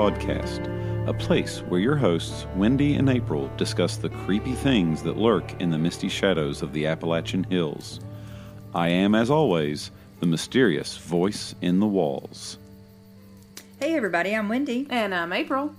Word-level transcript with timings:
Haunted 0.00 0.22
Hollers 0.22 0.58
podcast, 0.60 1.08
a 1.08 1.12
place 1.12 1.58
where 1.68 1.78
your 1.78 1.94
hosts, 1.94 2.46
Wendy 2.56 2.94
and 2.94 3.10
April, 3.10 3.50
discuss 3.58 3.98
the 3.98 4.08
creepy 4.08 4.54
things 4.54 5.02
that 5.02 5.18
lurk 5.18 5.60
in 5.60 5.68
the 5.68 5.76
misty 5.76 6.08
shadows 6.08 6.62
of 6.62 6.72
the 6.72 6.86
Appalachian 6.86 7.44
Hills. 7.44 8.00
I 8.74 8.88
am, 8.88 9.14
as 9.14 9.28
always, 9.28 9.90
the 10.20 10.26
mysterious 10.26 10.96
voice 10.96 11.54
in 11.60 11.80
the 11.80 11.86
walls. 11.86 12.56
Hey 13.78 13.94
everybody, 13.94 14.34
I'm 14.34 14.48
Wendy. 14.48 14.86
And 14.88 15.14
I'm 15.14 15.34
April. 15.34 15.74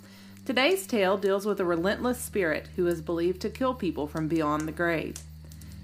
Today's 0.45 0.85
tale 0.85 1.17
deals 1.17 1.48
with 1.48 1.59
a 1.59 1.65
relentless 1.65 2.20
spirit 2.20 2.67
who 2.76 2.85
is 2.85 3.01
believed 3.01 3.41
to 3.41 3.49
kill 3.49 3.73
people 3.73 4.05
from 4.05 4.27
beyond 4.27 4.67
the 4.67 4.71
grave. 4.71 5.15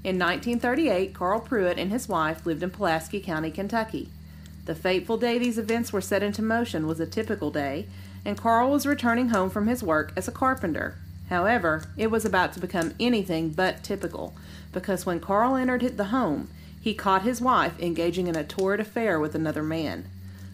In 0.04 0.20
1938, 0.20 1.12
Carl 1.16 1.40
Pruitt 1.40 1.80
and 1.80 1.92
his 1.92 2.08
wife 2.08 2.46
lived 2.46 2.62
in 2.62 2.70
Pulaski 2.70 3.20
County, 3.20 3.50
Kentucky. 3.50 4.10
The 4.66 4.76
fateful 4.76 5.18
day 5.18 5.40
these 5.40 5.58
events 5.58 5.92
were 5.92 6.02
set 6.02 6.22
into 6.22 6.44
motion 6.44 6.86
was 6.86 7.00
a 7.00 7.08
typical 7.08 7.50
day, 7.50 7.88
and 8.28 8.38
Carl 8.38 8.70
was 8.70 8.86
returning 8.86 9.30
home 9.30 9.50
from 9.50 9.68
his 9.68 9.82
work 9.82 10.12
as 10.18 10.28
a 10.28 10.34
carpenter. 10.34 10.96
However, 11.30 11.86
it 11.96 12.12
was 12.12 12.26
about 12.26 12.52
to 12.54 12.60
become 12.60 12.94
anything 13.00 13.52
but 13.52 13.86
typical, 13.86 14.36
because 14.74 15.06
when 15.06 15.22
Carl 15.22 15.56
entered 15.56 15.96
the 15.96 16.06
home, 16.06 16.50
he 16.82 16.94
caught 16.94 17.22
his 17.22 17.40
wife 17.40 17.80
engaging 17.80 18.28
in 18.28 18.36
a 18.36 18.44
torrid 18.44 18.82
affair 18.82 19.18
with 19.18 19.34
another 19.34 19.64
man. 19.64 20.10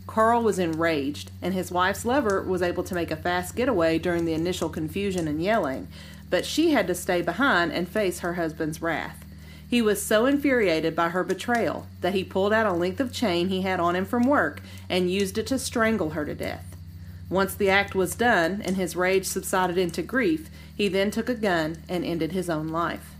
Carl 0.05 0.43
was 0.43 0.59
enraged, 0.59 1.31
and 1.41 1.55
his 1.55 1.71
wife's 1.71 2.05
lover 2.05 2.43
was 2.43 2.61
able 2.61 2.83
to 2.83 2.93
make 2.93 3.09
a 3.09 3.15
fast 3.15 3.55
getaway 3.55 3.97
during 3.97 4.25
the 4.25 4.33
initial 4.33 4.69
confusion 4.69 5.27
and 5.27 5.41
yelling, 5.41 5.87
but 6.29 6.45
she 6.45 6.73
had 6.73 6.85
to 6.85 6.93
stay 6.93 7.23
behind 7.23 7.71
and 7.71 7.89
face 7.89 8.19
her 8.19 8.35
husband's 8.35 8.83
wrath. 8.83 9.25
He 9.67 9.81
was 9.81 9.99
so 9.99 10.27
infuriated 10.27 10.95
by 10.95 11.09
her 11.09 11.23
betrayal 11.23 11.87
that 12.01 12.13
he 12.13 12.23
pulled 12.23 12.53
out 12.53 12.67
a 12.67 12.73
length 12.73 12.99
of 12.99 13.11
chain 13.11 13.49
he 13.49 13.63
had 13.63 13.79
on 13.79 13.95
him 13.95 14.05
from 14.05 14.27
work 14.27 14.61
and 14.87 15.09
used 15.09 15.39
it 15.39 15.47
to 15.47 15.57
strangle 15.57 16.11
her 16.11 16.23
to 16.23 16.35
death. 16.35 16.72
Once 17.33 17.55
the 17.55 17.67
act 17.67 17.95
was 17.95 18.13
done 18.13 18.61
and 18.63 18.75
his 18.75 18.95
rage 18.95 19.25
subsided 19.25 19.75
into 19.75 20.03
grief, 20.03 20.51
he 20.75 20.87
then 20.87 21.09
took 21.09 21.27
a 21.27 21.33
gun 21.33 21.75
and 21.89 22.05
ended 22.05 22.31
his 22.31 22.47
own 22.47 22.67
life. 22.67 23.15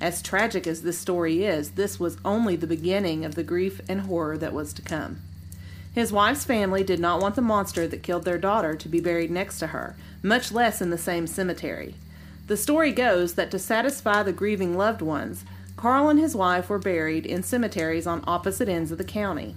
As 0.00 0.22
tragic 0.22 0.66
as 0.66 0.80
this 0.80 0.98
story 0.98 1.44
is, 1.44 1.72
this 1.72 2.00
was 2.00 2.16
only 2.24 2.56
the 2.56 2.66
beginning 2.66 3.26
of 3.26 3.34
the 3.34 3.42
grief 3.42 3.82
and 3.90 4.00
horror 4.00 4.38
that 4.38 4.54
was 4.54 4.72
to 4.72 4.80
come. 4.80 5.20
His 5.94 6.10
wife's 6.10 6.46
family 6.46 6.82
did 6.82 6.98
not 6.98 7.20
want 7.20 7.34
the 7.34 7.42
monster 7.42 7.86
that 7.86 8.02
killed 8.02 8.24
their 8.24 8.38
daughter 8.38 8.74
to 8.74 8.88
be 8.88 9.00
buried 9.00 9.30
next 9.30 9.58
to 9.58 9.66
her, 9.66 9.96
much 10.22 10.50
less 10.50 10.80
in 10.80 10.88
the 10.88 10.96
same 10.96 11.26
cemetery. 11.26 11.94
The 12.46 12.56
story 12.56 12.90
goes 12.90 13.34
that 13.34 13.50
to 13.50 13.58
satisfy 13.58 14.22
the 14.22 14.32
grieving 14.32 14.78
loved 14.78 15.02
ones, 15.02 15.44
Carl 15.76 16.08
and 16.08 16.18
his 16.18 16.34
wife 16.34 16.70
were 16.70 16.78
buried 16.78 17.26
in 17.26 17.42
cemeteries 17.42 18.06
on 18.06 18.24
opposite 18.26 18.70
ends 18.70 18.90
of 18.90 18.96
the 18.96 19.04
county. 19.04 19.56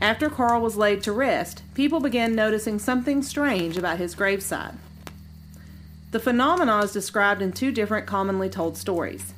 After 0.00 0.30
Carl 0.30 0.62
was 0.62 0.76
laid 0.76 1.02
to 1.02 1.12
rest, 1.12 1.62
people 1.74 2.00
began 2.00 2.34
noticing 2.34 2.78
something 2.78 3.22
strange 3.22 3.76
about 3.76 3.98
his 3.98 4.14
graveside. 4.14 4.74
The 6.10 6.18
phenomenon 6.18 6.82
is 6.84 6.92
described 6.92 7.42
in 7.42 7.52
two 7.52 7.70
different 7.70 8.06
commonly 8.06 8.48
told 8.48 8.78
stories. 8.78 9.34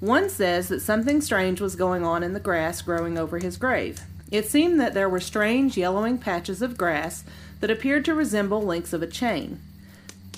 One 0.00 0.28
says 0.28 0.66
that 0.68 0.80
something 0.80 1.20
strange 1.20 1.60
was 1.60 1.76
going 1.76 2.04
on 2.04 2.24
in 2.24 2.32
the 2.32 2.40
grass 2.40 2.82
growing 2.82 3.16
over 3.16 3.38
his 3.38 3.56
grave. 3.56 4.00
It 4.32 4.46
seemed 4.46 4.80
that 4.80 4.92
there 4.92 5.08
were 5.08 5.20
strange 5.20 5.76
yellowing 5.76 6.18
patches 6.18 6.62
of 6.62 6.76
grass 6.76 7.22
that 7.60 7.70
appeared 7.70 8.04
to 8.06 8.14
resemble 8.14 8.60
links 8.60 8.92
of 8.92 9.02
a 9.02 9.06
chain. 9.06 9.60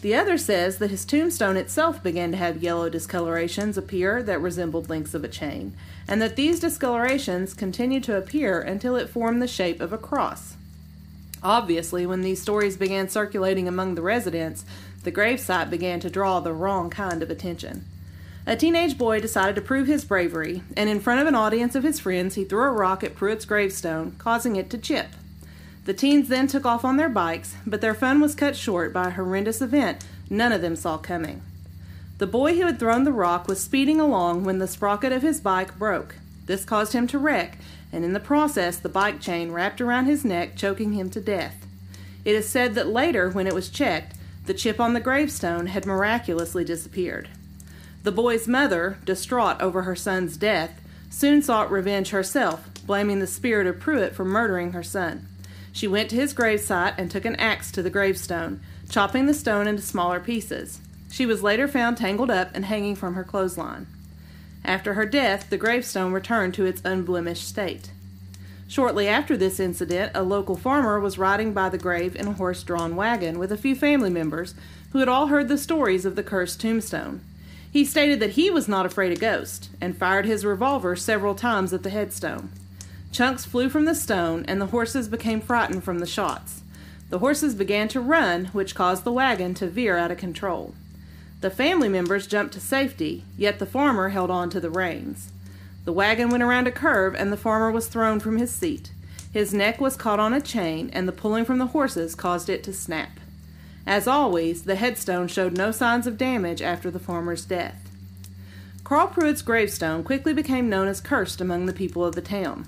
The 0.05 0.15
other 0.15 0.37
says 0.37 0.77
that 0.81 0.91
his 0.91 1.07
tombstone 1.07 1.57
itself 1.57 2.03
began 2.03 2.33
to 2.33 2.37
have 2.37 2.63
yellow 2.63 2.91
discolorations 2.91 3.79
appear 3.79 4.23
that 4.25 4.39
resembled 4.39 4.91
links 4.91 5.15
of 5.15 5.25
a 5.25 5.29
chain, 5.29 5.75
and 6.07 6.21
that 6.21 6.37
these 6.37 6.61
discolorations 6.61 7.55
continued 7.55 8.05
to 8.05 8.19
appear 8.19 8.61
until 8.61 8.97
it 8.97 9.09
formed 9.09 9.41
the 9.41 9.49
shape 9.49 9.81
of 9.81 9.95
a 9.95 9.97
cross. 9.97 10.57
Obviously, 11.43 12.05
when 12.05 12.21
these 12.21 12.43
stories 12.43 12.77
began 12.77 13.09
circulating 13.09 13.67
among 13.67 13.95
the 13.95 14.03
residents, 14.03 14.67
the 15.05 15.11
gravesite 15.11 15.71
began 15.71 16.01
to 16.01 16.11
draw 16.11 16.39
the 16.39 16.53
wrong 16.53 16.91
kind 16.91 17.23
of 17.23 17.31
attention. 17.31 17.87
A 18.47 18.57
teenage 18.57 18.99
boy 18.99 19.21
decided 19.21 19.55
to 19.55 19.63
prove 19.63 19.87
his 19.87 20.05
bravery, 20.05 20.63
and 20.77 20.91
in 20.91 21.01
front 21.01 21.23
of 21.23 21.27
an 21.27 21.35
audience 21.35 21.75
of 21.75 21.83
his 21.83 21.99
friends, 21.99 22.35
he 22.35 22.45
threw 22.45 22.65
a 22.65 22.73
rock 22.73 23.03
at 23.03 23.15
Pruitt's 23.15 23.47
gravestone, 23.47 24.17
causing 24.19 24.57
it 24.57 24.69
to 24.69 24.77
chip. 24.77 25.07
The 25.85 25.95
teens 25.95 26.29
then 26.29 26.47
took 26.47 26.65
off 26.65 26.85
on 26.85 26.97
their 26.97 27.09
bikes, 27.09 27.57
but 27.67 27.81
their 27.81 27.95
fun 27.95 28.21
was 28.21 28.35
cut 28.35 28.57
short 28.57 28.93
by 28.93 29.09
a 29.09 29.13
horrendous 29.13 29.61
event 29.61 30.05
none 30.31 30.53
of 30.53 30.63
them 30.63 30.77
saw 30.77 30.99
coming. 30.99 31.43
The 32.19 32.27
boy 32.27 32.55
who 32.55 32.67
had 32.67 32.79
thrown 32.79 33.05
the 33.05 33.13
rock 33.13 33.49
was 33.49 33.63
speeding 33.63 34.01
along 34.01 34.45
when 34.45 34.59
the 34.59 34.69
sprocket 34.69 35.13
of 35.13 35.23
his 35.23 35.41
bike 35.41 35.79
broke. 35.79 36.17
This 36.47 36.65
caused 36.65 36.93
him 36.93 37.07
to 37.09 37.19
wreck, 37.19 37.59
and 37.93 38.05
in 38.05 38.13
the 38.13 38.21
process, 38.21 38.77
the 38.77 38.89
bike 38.89 39.21
chain 39.21 39.51
wrapped 39.51 39.81
around 39.81 40.07
his 40.07 40.25
neck, 40.25 40.57
choking 40.57 40.93
him 40.93 41.11
to 41.11 41.21
death. 41.21 41.67
It 42.25 42.35
is 42.35 42.49
said 42.49 42.75
that 42.75 42.89
later, 42.89 43.31
when 43.31 43.47
it 43.47 43.55
was 43.55 43.69
checked, 43.69 44.17
the 44.47 44.55
chip 44.55 44.81
on 44.81 44.95
the 44.95 45.01
gravestone 45.01 45.69
had 45.69 45.87
miraculously 45.87 46.65
disappeared. 46.65 47.29
The 48.03 48.13
boy's 48.13 48.47
mother, 48.47 48.99
distraught 49.05 49.61
over 49.61 49.83
her 49.83 49.97
son's 49.97 50.37
death, 50.37 50.81
soon 51.11 51.43
sought 51.43 51.71
revenge 51.71 52.11
herself, 52.11 52.69
blaming 52.87 53.19
the 53.19 53.27
spirit 53.27 53.67
of 53.67 53.81
Pruitt 53.81 54.15
for 54.15 54.25
murdering 54.25 54.73
her 54.73 54.83
son. 54.83 55.27
She 55.75 55.89
went 55.89 56.09
to 56.11 56.17
his 56.17 56.33
gravesite 56.33 56.95
and 56.97 57.11
took 57.11 57.25
an 57.25 57.35
axe 57.35 57.73
to 57.73 57.83
the 57.83 57.91
gravestone, 57.91 58.61
chopping 58.89 59.27
the 59.27 59.35
stone 59.35 59.67
into 59.67 59.83
smaller 59.83 60.21
pieces. 60.21 60.81
She 61.11 61.27
was 61.27 61.43
later 61.43 61.67
found 61.67 61.97
tangled 61.97 62.31
up 62.31 62.53
and 62.55 62.65
hanging 62.65 62.95
from 62.95 63.15
her 63.15 63.25
clothesline. 63.25 63.89
After 64.65 64.95
her 64.95 65.05
death, 65.05 65.51
the 65.51 65.59
gravestone 65.59 66.13
returned 66.13 66.55
to 66.55 66.65
its 66.65 66.81
unblemished 66.85 67.47
state. 67.47 67.91
Shortly 68.69 69.09
after 69.09 69.37
this 69.37 69.59
incident, 69.59 70.13
a 70.15 70.23
local 70.23 70.57
farmer 70.57 71.01
was 71.01 71.19
riding 71.19 71.53
by 71.53 71.69
the 71.69 71.77
grave 71.77 72.15
in 72.15 72.29
a 72.29 72.33
horse 72.33 72.63
drawn 72.63 72.95
wagon 72.95 73.41
with 73.41 73.51
a 73.51 73.57
few 73.57 73.75
family 73.75 74.11
members 74.11 74.55
who 74.93 75.01
had 75.01 75.09
all 75.09 75.27
heard 75.27 75.49
the 75.49 75.59
stories 75.59 76.05
of 76.05 76.15
the 76.15 76.23
cursed 76.23 76.61
tombstone. 76.61 77.21
He 77.69 77.85
stated 77.85 78.21
that 78.21 78.31
he 78.31 78.49
was 78.49 78.69
not 78.69 78.87
afraid 78.87 79.11
of 79.11 79.19
ghosts 79.19 79.71
and 79.81 79.99
fired 79.99 80.25
his 80.25 80.45
revolver 80.45 80.95
several 80.95 81.35
times 81.35 81.73
at 81.73 81.83
the 81.83 81.91
headstone. 81.91 82.51
Chunks 83.15 83.45
flew 83.45 83.69
from 83.69 83.85
the 83.85 83.95
stone, 83.95 84.45
and 84.49 84.61
the 84.61 84.67
horses 84.67 85.07
became 85.07 85.41
frightened 85.41 85.85
from 85.85 86.01
the 86.01 86.07
shots. 86.07 86.63
The 87.11 87.21
horses 87.21 87.55
began 87.55 87.87
to 87.89 88.01
run, 88.01 88.47
which 88.47 88.75
caused 88.75 89.05
the 89.05 89.13
wagon 89.13 89.55
to 89.55 89.69
veer 89.69 89.97
out 89.97 90.11
of 90.11 90.19
control. 90.19 90.75
The 91.41 91.49
family 91.49 91.89
members 91.89 92.27
jumped 92.27 92.55
to 92.55 92.61
safety, 92.61 93.23
yet 93.39 93.61
the 93.61 93.67
farmer 93.67 94.09
held 94.09 94.33
on 94.33 94.51
to 94.51 94.59
the 94.59 94.69
reins. 94.69 95.31
The 95.85 95.93
wagon 95.93 96.29
went 96.29 96.43
around 96.43 96.67
a 96.67 96.73
curve, 96.73 97.15
and 97.15 97.33
the 97.33 97.37
farmer 97.37 97.71
was 97.71 97.87
thrown 97.87 98.19
from 98.19 98.37
his 98.37 98.51
seat. 98.51 98.91
His 99.33 99.55
neck 99.55 99.81
was 99.81 99.97
caught 99.97 100.19
on 100.19 100.35
a 100.35 100.41
chain, 100.41 100.91
and 100.93 101.07
the 101.07 101.13
pulling 101.13 101.45
from 101.45 101.59
the 101.59 101.69
horses 101.69 102.17
caused 102.17 102.49
it 102.49 102.65
to 102.65 102.73
snap. 102.73 103.21
As 103.87 104.09
always, 104.09 104.65
the 104.65 104.75
headstone 104.75 105.29
showed 105.29 105.57
no 105.57 105.71
signs 105.71 106.09
of 106.09 106.19
damage 106.19 106.61
after 106.61 106.91
the 106.91 106.99
farmer's 106.99 107.45
death. 107.45 107.89
Carl 108.83 109.07
Pruitt's 109.07 109.41
gravestone 109.41 110.03
quickly 110.03 110.35
became 110.35 110.69
known 110.69 110.89
as 110.89 111.01
cursed 111.01 111.41
among 111.41 111.67
the 111.67 111.73
people 111.73 112.05
of 112.05 112.17
the 112.17 112.21
town. 112.21 112.67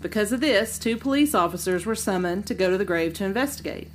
Because 0.00 0.32
of 0.32 0.40
this, 0.40 0.78
two 0.78 0.96
police 0.96 1.34
officers 1.34 1.84
were 1.84 1.94
summoned 1.94 2.46
to 2.46 2.54
go 2.54 2.70
to 2.70 2.78
the 2.78 2.84
grave 2.84 3.14
to 3.14 3.24
investigate. 3.24 3.88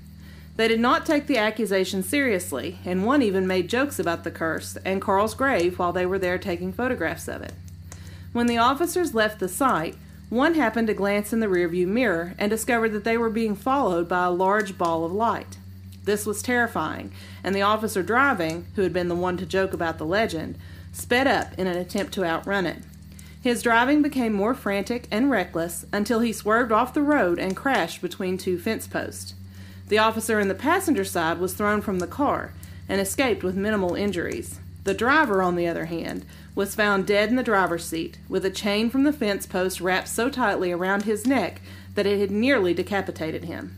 They 0.56 0.68
did 0.68 0.80
not 0.80 1.06
take 1.06 1.28
the 1.28 1.38
accusation 1.38 2.04
seriously, 2.04 2.80
and 2.86 3.06
one 3.06 3.22
even 3.22 3.48
made 3.48 3.70
jokes 3.70 3.98
about 3.98 4.24
the 4.24 4.32
curse 4.32 4.78
and 4.86 5.02
Carl's 5.02 5.34
grave 5.34 5.80
while 5.80 5.94
they 5.94 6.06
were 6.06 6.20
there 6.20 6.38
taking 6.38 6.74
photographs 6.74 7.28
of 7.28 7.42
it. 7.42 7.54
When 8.34 8.48
the 8.48 8.58
officers 8.58 9.16
left 9.16 9.40
the 9.40 9.48
site, 9.48 9.96
one 10.30 10.56
happened 10.56 10.88
to 10.88 10.94
glance 10.94 11.32
in 11.32 11.40
the 11.40 11.48
rearview 11.48 11.88
mirror 11.88 12.34
and 12.38 12.50
discovered 12.50 12.90
that 12.90 13.04
they 13.04 13.18
were 13.18 13.30
being 13.30 13.56
followed 13.56 14.08
by 14.10 14.26
a 14.26 14.32
large 14.32 14.78
ball 14.78 15.06
of 15.06 15.12
light. 15.12 15.58
This 16.04 16.26
was 16.26 16.42
terrifying, 16.42 17.12
and 17.44 17.56
the 17.56 17.62
officer 17.62 18.04
driving, 18.04 18.66
who 18.76 18.82
had 18.82 18.94
been 18.94 19.08
the 19.08 19.16
one 19.16 19.38
to 19.38 19.46
joke 19.46 19.74
about 19.74 19.98
the 19.98 20.06
legend, 20.06 20.58
sped 20.92 21.28
up 21.28 21.58
in 21.58 21.66
an 21.66 21.78
attempt 21.78 22.14
to 22.14 22.26
outrun 22.26 22.66
it. 22.66 22.84
His 23.44 23.62
driving 23.62 24.02
became 24.02 24.32
more 24.32 24.54
frantic 24.54 25.06
and 25.12 25.30
reckless 25.30 25.86
until 25.92 26.22
he 26.22 26.32
swerved 26.32 26.72
off 26.72 26.94
the 26.94 27.02
road 27.02 27.40
and 27.40 27.58
crashed 27.58 28.02
between 28.02 28.38
two 28.38 28.58
fence 28.58 28.88
posts. 28.88 29.34
The 29.90 29.98
officer 29.98 30.40
in 30.40 30.48
the 30.48 30.56
passenger 30.56 31.04
side 31.04 31.40
was 31.40 31.54
thrown 31.54 31.82
from 31.82 32.00
the 32.00 32.08
car 32.08 32.54
and 32.88 33.02
escaped 33.02 33.44
with 33.44 33.58
minimal 33.58 33.96
injuries. 33.96 34.62
The 34.86 34.94
driver, 34.94 35.42
on 35.42 35.58
the 35.58 35.68
other 35.68 35.86
hand, 35.86 36.26
was 36.56 36.74
found 36.74 37.06
dead 37.06 37.28
in 37.28 37.36
the 37.36 37.44
driver's 37.44 37.84
seat 37.84 38.18
with 38.30 38.46
a 38.46 38.50
chain 38.50 38.90
from 38.90 39.04
the 39.04 39.12
fence 39.12 39.46
post 39.46 39.82
wrapped 39.82 40.08
so 40.08 40.30
tightly 40.30 40.72
around 40.72 41.04
his 41.04 41.28
neck 41.28 41.62
that 41.96 42.06
it 42.06 42.22
had 42.22 42.32
nearly 42.32 42.74
decapitated 42.74 43.44
him. 43.44 43.76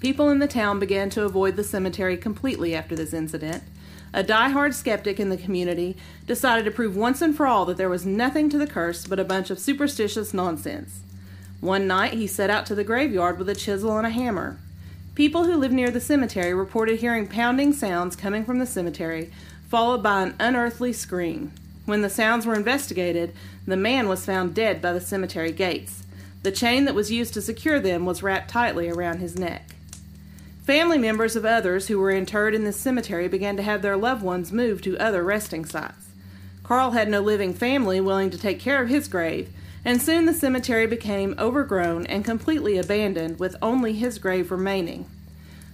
People 0.00 0.30
in 0.30 0.40
the 0.40 0.48
town 0.48 0.80
began 0.80 1.10
to 1.10 1.24
avoid 1.24 1.54
the 1.54 1.62
cemetery 1.62 2.16
completely 2.16 2.74
after 2.74 2.96
this 2.96 3.12
incident, 3.12 3.62
a 4.12 4.22
die-hard 4.22 4.74
skeptic 4.74 5.20
in 5.20 5.28
the 5.28 5.36
community 5.36 5.96
decided 6.26 6.64
to 6.64 6.70
prove 6.70 6.96
once 6.96 7.20
and 7.20 7.36
for 7.36 7.46
all 7.46 7.64
that 7.66 7.76
there 7.76 7.88
was 7.88 8.06
nothing 8.06 8.48
to 8.50 8.58
the 8.58 8.66
curse 8.66 9.06
but 9.06 9.18
a 9.18 9.24
bunch 9.24 9.50
of 9.50 9.58
superstitious 9.58 10.32
nonsense. 10.32 11.00
One 11.60 11.86
night 11.86 12.14
he 12.14 12.26
set 12.26 12.50
out 12.50 12.66
to 12.66 12.74
the 12.74 12.84
graveyard 12.84 13.38
with 13.38 13.48
a 13.48 13.54
chisel 13.54 13.96
and 13.96 14.06
a 14.06 14.10
hammer. 14.10 14.58
People 15.14 15.44
who 15.44 15.56
lived 15.56 15.74
near 15.74 15.90
the 15.90 16.00
cemetery 16.00 16.54
reported 16.54 17.00
hearing 17.00 17.26
pounding 17.26 17.72
sounds 17.72 18.14
coming 18.14 18.44
from 18.44 18.60
the 18.60 18.66
cemetery, 18.66 19.32
followed 19.68 20.02
by 20.02 20.22
an 20.22 20.36
unearthly 20.38 20.92
scream. 20.92 21.52
When 21.84 22.02
the 22.02 22.10
sounds 22.10 22.46
were 22.46 22.54
investigated, 22.54 23.34
the 23.66 23.76
man 23.76 24.08
was 24.08 24.24
found 24.24 24.54
dead 24.54 24.80
by 24.80 24.92
the 24.92 25.00
cemetery 25.00 25.50
gates. 25.52 26.04
The 26.42 26.52
chain 26.52 26.84
that 26.84 26.94
was 26.94 27.10
used 27.10 27.34
to 27.34 27.42
secure 27.42 27.80
them 27.80 28.06
was 28.06 28.22
wrapped 28.22 28.50
tightly 28.50 28.88
around 28.88 29.18
his 29.18 29.36
neck. 29.36 29.74
Family 30.68 30.98
members 30.98 31.34
of 31.34 31.46
others 31.46 31.88
who 31.88 31.98
were 31.98 32.10
interred 32.10 32.54
in 32.54 32.64
this 32.64 32.78
cemetery 32.78 33.26
began 33.26 33.56
to 33.56 33.62
have 33.62 33.80
their 33.80 33.96
loved 33.96 34.22
ones 34.22 34.52
moved 34.52 34.84
to 34.84 34.98
other 34.98 35.24
resting 35.24 35.64
sites. 35.64 36.08
Carl 36.62 36.90
had 36.90 37.08
no 37.08 37.22
living 37.22 37.54
family 37.54 38.02
willing 38.02 38.28
to 38.28 38.36
take 38.36 38.60
care 38.60 38.82
of 38.82 38.90
his 38.90 39.08
grave, 39.08 39.48
and 39.82 40.02
soon 40.02 40.26
the 40.26 40.34
cemetery 40.34 40.86
became 40.86 41.34
overgrown 41.38 42.04
and 42.04 42.22
completely 42.22 42.76
abandoned 42.76 43.38
with 43.38 43.56
only 43.62 43.94
his 43.94 44.18
grave 44.18 44.50
remaining. 44.50 45.06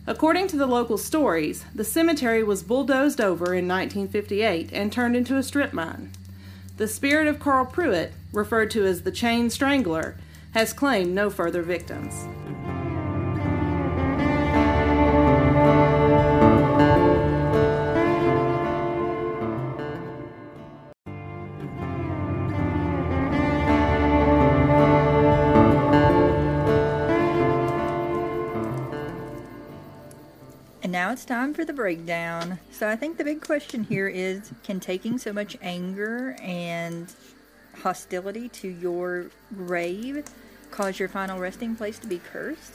According 0.06 0.46
to 0.46 0.56
the 0.56 0.64
local 0.64 0.96
stories, 0.96 1.64
the 1.75 1.82
cemetery 1.82 2.44
was 2.44 2.62
bulldozed 2.62 3.20
over 3.20 3.46
in 3.46 3.67
1958 3.67 4.70
and 4.73 4.93
turned 4.93 5.17
into 5.17 5.37
a 5.37 5.43
strip 5.43 5.73
mine. 5.73 6.12
The 6.76 6.87
spirit 6.87 7.26
of 7.26 7.41
Carl 7.41 7.67
Pruitt, 7.67 8.12
referred 8.32 8.70
to 8.70 8.87
as 8.87 9.02
the 9.02 9.11
Chain 9.11 9.50
Strangler, 9.50 10.14
has 10.52 10.73
claimed 10.73 11.12
no 11.12 11.31
further 11.31 11.62
victims. 11.62 12.29
Now 31.04 31.12
it's 31.12 31.26
time 31.26 31.52
for 31.52 31.66
the 31.66 31.72
breakdown. 31.74 32.58
So 32.70 32.88
I 32.88 32.96
think 32.96 33.18
the 33.18 33.24
big 33.24 33.42
question 33.42 33.84
here 33.84 34.08
is 34.08 34.50
can 34.62 34.80
taking 34.80 35.18
so 35.18 35.34
much 35.34 35.54
anger 35.60 36.34
and 36.40 37.12
hostility 37.82 38.48
to 38.48 38.68
your 38.68 39.26
grave 39.54 40.24
cause 40.70 40.98
your 40.98 41.10
final 41.10 41.38
resting 41.38 41.76
place 41.76 41.98
to 41.98 42.06
be 42.06 42.20
cursed? 42.32 42.72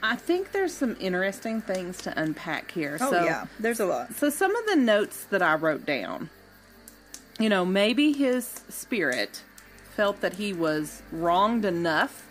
I 0.00 0.14
think 0.14 0.52
there's 0.52 0.72
some 0.72 0.96
interesting 1.00 1.60
things 1.60 1.96
to 2.02 2.16
unpack 2.16 2.70
here. 2.70 2.98
Oh, 3.00 3.10
so, 3.10 3.24
yeah. 3.24 3.46
There's 3.58 3.80
a 3.80 3.86
lot. 3.86 4.14
So 4.14 4.30
some 4.30 4.54
of 4.54 4.66
the 4.66 4.76
notes 4.76 5.24
that 5.30 5.42
I 5.42 5.56
wrote 5.56 5.84
down, 5.84 6.30
you 7.40 7.48
know, 7.48 7.64
maybe 7.64 8.12
his 8.12 8.62
spirit 8.68 9.42
felt 9.96 10.20
that 10.20 10.34
he 10.34 10.52
was 10.52 11.02
wronged 11.10 11.64
enough 11.64 12.28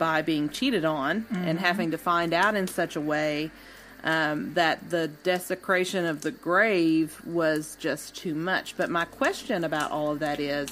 by 0.00 0.20
being 0.20 0.48
cheated 0.48 0.84
on 0.84 1.26
and 1.30 1.58
mm-hmm. 1.58 1.58
having 1.58 1.92
to 1.92 1.98
find 1.98 2.34
out 2.34 2.56
in 2.56 2.66
such 2.66 2.96
a 2.96 3.00
way 3.00 3.52
um, 4.04 4.54
that 4.54 4.90
the 4.90 5.08
desecration 5.08 6.04
of 6.06 6.22
the 6.22 6.30
grave 6.30 7.20
was 7.24 7.76
just 7.78 8.14
too 8.16 8.34
much. 8.34 8.76
But 8.76 8.90
my 8.90 9.04
question 9.04 9.64
about 9.64 9.90
all 9.90 10.12
of 10.12 10.18
that 10.20 10.40
is 10.40 10.68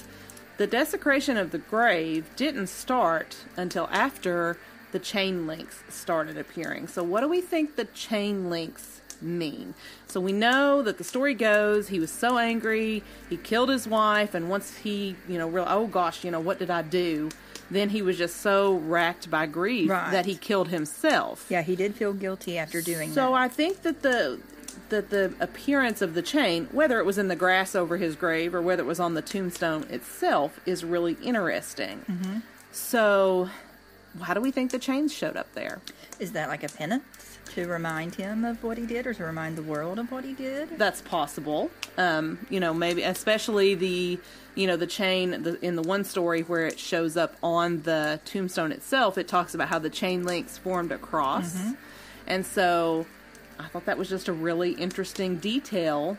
the 0.56 0.66
desecration 0.66 1.36
of 1.36 1.52
the 1.52 1.58
grave 1.58 2.30
didn't 2.36 2.66
start 2.66 3.36
until 3.56 3.88
after 3.90 4.58
the 4.92 4.98
chain 4.98 5.46
links 5.46 5.82
started 5.88 6.36
appearing. 6.36 6.88
So, 6.88 7.02
what 7.02 7.20
do 7.20 7.28
we 7.28 7.40
think 7.40 7.76
the 7.76 7.84
chain 7.86 8.50
links 8.50 9.00
mean? 9.20 9.74
So, 10.06 10.20
we 10.20 10.32
know 10.32 10.82
that 10.82 10.98
the 10.98 11.04
story 11.04 11.34
goes 11.34 11.88
he 11.88 12.00
was 12.00 12.10
so 12.10 12.38
angry, 12.38 13.02
he 13.28 13.36
killed 13.36 13.68
his 13.68 13.86
wife, 13.86 14.34
and 14.34 14.50
once 14.50 14.78
he, 14.78 15.16
you 15.28 15.38
know, 15.38 15.48
real 15.48 15.66
oh 15.68 15.86
gosh, 15.86 16.24
you 16.24 16.30
know, 16.30 16.40
what 16.40 16.58
did 16.58 16.70
I 16.70 16.82
do? 16.82 17.30
Then 17.70 17.90
he 17.90 18.02
was 18.02 18.18
just 18.18 18.38
so 18.38 18.74
racked 18.74 19.30
by 19.30 19.46
grief 19.46 19.88
Right. 19.90 20.10
that 20.10 20.26
he 20.26 20.34
killed 20.34 20.68
himself. 20.68 21.46
Yeah, 21.48 21.62
he 21.62 21.76
did 21.76 21.94
feel 21.94 22.12
guilty 22.12 22.58
after 22.58 22.82
doing 22.82 23.10
So 23.10 23.14
that. 23.14 23.20
So 23.28 23.34
I 23.34 23.48
think 23.48 23.82
that 23.82 24.02
the 24.02 24.40
that 24.88 25.10
the 25.10 25.32
appearance 25.40 26.02
of 26.02 26.14
the 26.14 26.22
chain, 26.22 26.68
whether 26.72 26.98
it 26.98 27.06
was 27.06 27.16
in 27.16 27.28
the 27.28 27.36
grass 27.36 27.74
over 27.76 27.96
his 27.96 28.16
grave 28.16 28.54
or 28.54 28.60
whether 28.62 28.82
it 28.82 28.86
was 28.86 28.98
on 29.00 29.14
the 29.14 29.22
tombstone 29.22 29.84
itself, 29.84 30.58
is 30.66 30.84
really 30.84 31.16
interesting. 31.22 32.04
Mm-hmm. 32.10 32.38
So, 32.72 33.48
why 34.18 34.34
do 34.34 34.40
we 34.40 34.50
think 34.50 34.70
the 34.72 34.78
chains 34.80 35.12
showed 35.14 35.36
up 35.36 35.52
there? 35.54 35.80
Is 36.18 36.32
that 36.32 36.48
like 36.48 36.64
a 36.64 36.68
penance 36.68 37.29
to 37.54 37.66
remind 37.66 38.14
him 38.14 38.44
of 38.44 38.62
what 38.62 38.78
he 38.78 38.86
did 38.86 39.06
or 39.06 39.14
to 39.14 39.24
remind 39.24 39.56
the 39.58 39.62
world 39.62 39.98
of 39.98 40.10
what 40.12 40.24
he 40.24 40.34
did? 40.34 40.78
That's 40.78 41.00
possible. 41.02 41.70
Um, 41.98 42.38
you 42.48 42.60
know, 42.60 42.72
maybe 42.72 43.02
especially 43.02 43.74
the 43.74 44.18
you 44.54 44.66
know 44.66 44.76
the 44.76 44.86
chain 44.86 45.42
the, 45.42 45.58
in 45.64 45.76
the 45.76 45.82
one 45.82 46.04
story 46.04 46.42
where 46.42 46.66
it 46.66 46.78
shows 46.78 47.16
up 47.16 47.36
on 47.42 47.82
the 47.82 48.20
tombstone 48.24 48.72
itself. 48.72 49.18
It 49.18 49.26
talks 49.28 49.54
about 49.54 49.68
how 49.68 49.78
the 49.78 49.90
chain 49.90 50.24
links 50.24 50.58
formed 50.58 50.92
across, 50.92 51.56
Mm-hmm. 51.56 51.72
and 52.28 52.46
so 52.46 53.06
I 53.58 53.66
thought 53.68 53.86
that 53.86 53.98
was 53.98 54.08
just 54.08 54.28
a 54.28 54.32
really 54.32 54.72
interesting 54.72 55.36
detail 55.36 56.16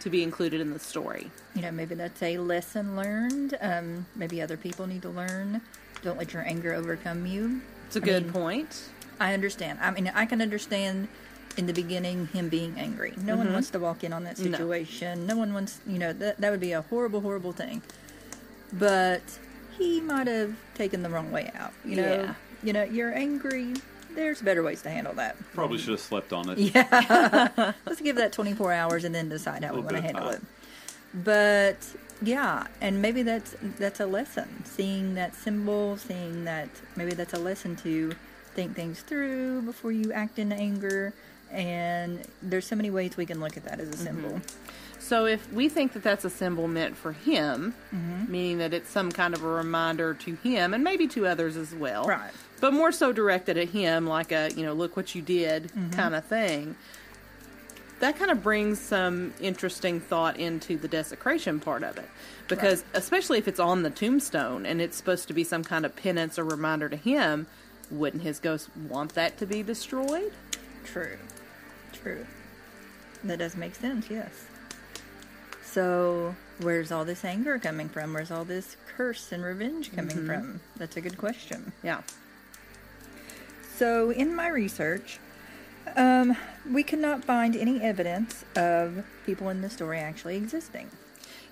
to 0.00 0.10
be 0.10 0.22
included 0.22 0.60
in 0.60 0.72
the 0.72 0.78
story. 0.78 1.30
You 1.54 1.62
know, 1.62 1.70
maybe 1.70 1.94
that's 1.94 2.22
a 2.22 2.38
lesson 2.38 2.96
learned. 2.96 3.56
Um, 3.60 4.06
maybe 4.16 4.40
other 4.42 4.56
people 4.56 4.86
need 4.86 5.02
to 5.02 5.10
learn. 5.10 5.60
Don't 6.02 6.16
let 6.18 6.32
your 6.32 6.42
anger 6.46 6.72
overcome 6.74 7.26
you. 7.26 7.60
It's 7.86 7.96
a 7.96 8.00
I 8.02 8.04
good 8.04 8.24
mean, 8.24 8.32
point. 8.32 8.88
I 9.20 9.34
understand. 9.34 9.78
I 9.80 9.90
mean, 9.90 10.10
I 10.14 10.24
can 10.26 10.40
understand 10.40 11.08
in 11.56 11.66
the 11.66 11.72
beginning 11.72 12.28
him 12.28 12.48
being 12.48 12.74
angry. 12.78 13.12
No 13.18 13.36
one 13.36 13.46
mm-hmm. 13.46 13.54
wants 13.54 13.70
to 13.70 13.78
walk 13.78 14.02
in 14.02 14.12
on 14.12 14.24
that 14.24 14.38
situation. 14.38 15.26
No. 15.26 15.36
one 15.36 15.52
wants, 15.52 15.80
you 15.86 15.98
know, 15.98 16.12
that 16.14 16.40
that 16.40 16.50
would 16.50 16.60
be 16.60 16.72
a 16.72 16.82
horrible, 16.82 17.20
horrible 17.20 17.52
thing. 17.52 17.82
But 18.72 19.22
he 19.76 20.00
might 20.00 20.26
have 20.26 20.54
taken 20.74 21.02
the 21.02 21.10
wrong 21.10 21.30
way 21.30 21.50
out. 21.54 21.72
You 21.84 21.96
know, 21.96 22.02
Yeah. 22.02 22.34
you 22.62 22.72
know, 22.72 22.84
you're 22.84 23.12
angry. 23.12 23.74
There's 24.14 24.40
better 24.40 24.62
ways 24.62 24.82
to 24.82 24.90
handle 24.90 25.14
that. 25.14 25.36
Probably 25.54 25.78
should 25.78 25.90
have 25.90 26.00
slept 26.00 26.32
on 26.32 26.48
it. 26.50 26.58
Yeah. 26.58 27.72
Let's 27.86 28.00
give 28.00 28.16
that 28.16 28.32
24 28.32 28.72
hours 28.72 29.04
and 29.04 29.14
then 29.14 29.28
decide 29.28 29.62
how 29.64 29.72
we 29.72 29.82
Little 29.82 29.94
want 29.94 29.96
to 29.96 30.02
bit 30.02 30.10
of 30.10 30.16
handle 30.16 30.30
it. 30.30 30.42
But 31.12 31.76
yeah, 32.22 32.66
and 32.80 33.02
maybe 33.02 33.22
that's 33.22 33.54
that's 33.78 34.00
a 34.00 34.06
lesson. 34.06 34.64
Seeing 34.64 35.14
that 35.14 35.34
symbol, 35.34 35.96
seeing 35.96 36.44
that 36.44 36.68
maybe 36.96 37.14
that's 37.14 37.34
a 37.34 37.38
lesson 37.38 37.76
to 37.76 38.12
think 38.60 38.76
things 38.76 39.00
through 39.00 39.62
before 39.62 39.90
you 39.90 40.12
act 40.12 40.38
in 40.38 40.52
anger. 40.52 41.14
And 41.50 42.20
there's 42.42 42.66
so 42.66 42.76
many 42.76 42.90
ways 42.90 43.16
we 43.16 43.24
can 43.26 43.40
look 43.40 43.56
at 43.56 43.64
that 43.64 43.80
as 43.80 43.88
a 43.88 43.96
symbol. 43.96 44.40
So 44.98 45.24
if 45.24 45.50
we 45.52 45.68
think 45.70 45.94
that 45.94 46.02
that's 46.02 46.24
a 46.26 46.30
symbol 46.30 46.68
meant 46.68 46.94
for 46.96 47.12
him, 47.12 47.74
Mm-hmm. 47.94 48.30
meaning 48.30 48.58
that 48.58 48.74
it's 48.74 48.90
some 48.90 49.10
kind 49.10 49.34
of 49.34 49.42
a 49.42 49.48
reminder 49.48 50.12
to 50.14 50.34
him 50.36 50.74
and 50.74 50.84
maybe 50.84 51.08
to 51.08 51.26
others 51.26 51.56
as 51.56 51.74
well, 51.74 52.04
Right. 52.04 52.30
But 52.60 52.74
more 52.74 52.92
so 52.92 53.10
directed 53.12 53.56
at 53.56 53.70
him, 53.70 54.06
like 54.06 54.30
a 54.30 54.50
you 54.54 54.62
know, 54.62 54.74
look 54.74 54.94
what 54.96 55.14
you 55.14 55.22
did 55.22 55.64
Mm-hmm. 55.64 55.90
kind 55.90 56.14
of 56.14 56.24
thing. 56.26 56.76
That 58.00 58.16
kind 58.18 58.30
of 58.30 58.42
brings 58.42 58.78
some 58.80 59.32
interesting 59.40 60.00
thought 60.00 60.38
into 60.38 60.76
the 60.76 60.88
desecration 60.88 61.60
part 61.60 61.82
of 61.82 61.96
it, 61.98 62.08
because 62.48 62.84
especially 62.94 63.38
if 63.38 63.48
it's 63.48 63.60
on 63.60 63.82
the 63.82 63.90
tombstone 63.90 64.64
and 64.66 64.80
it's 64.80 64.96
supposed 64.96 65.28
to 65.28 65.34
be 65.34 65.44
some 65.44 65.64
kind 65.64 65.84
of 65.86 65.96
penance 65.96 66.38
or 66.38 66.44
reminder 66.44 66.88
to 66.90 66.96
him, 66.96 67.46
wouldn't 67.90 68.22
his 68.22 68.38
ghost 68.38 68.68
want 68.88 69.14
that 69.14 69.38
to 69.38 69.46
be 69.46 69.62
destroyed? 69.62 70.32
True. 70.84 71.18
True. 71.92 72.26
That 73.24 73.38
does 73.38 73.56
make 73.56 73.74
sense, 73.74 74.08
yes. 74.08 74.46
So, 75.62 76.34
where's 76.60 76.90
all 76.90 77.04
this 77.04 77.24
anger 77.24 77.58
coming 77.58 77.88
from? 77.88 78.12
Where's 78.12 78.30
all 78.30 78.44
this 78.44 78.76
curse 78.96 79.30
and 79.30 79.44
revenge 79.44 79.94
coming 79.94 80.26
from? 80.26 80.60
That's 80.76 80.96
a 80.96 81.00
good 81.00 81.16
question. 81.16 81.72
Yeah. 81.82 82.02
So, 83.76 84.10
in 84.10 84.34
my 84.34 84.48
research, 84.48 85.20
um, 85.96 86.36
we 86.68 86.82
could 86.82 86.98
not 86.98 87.24
find 87.24 87.54
any 87.54 87.80
evidence 87.80 88.44
of 88.56 89.04
people 89.24 89.48
in 89.48 89.60
the 89.60 89.70
story 89.70 89.98
actually 89.98 90.36
existing. 90.36 90.90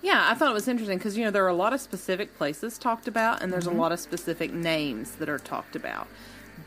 Yeah, 0.01 0.27
I 0.29 0.33
thought 0.33 0.49
it 0.51 0.53
was 0.53 0.67
interesting 0.67 0.97
because 0.97 1.17
you 1.17 1.25
know 1.25 1.31
there 1.31 1.43
are 1.45 1.49
a 1.49 1.53
lot 1.53 1.73
of 1.73 1.81
specific 1.81 2.37
places 2.37 2.77
talked 2.77 3.07
about, 3.07 3.41
and 3.41 3.51
there's 3.51 3.65
Mm-hmm. 3.65 3.77
a 3.77 3.81
lot 3.81 3.91
of 3.91 3.99
specific 3.99 4.53
names 4.53 5.11
that 5.15 5.27
are 5.29 5.39
talked 5.39 5.75
about. 5.75 6.07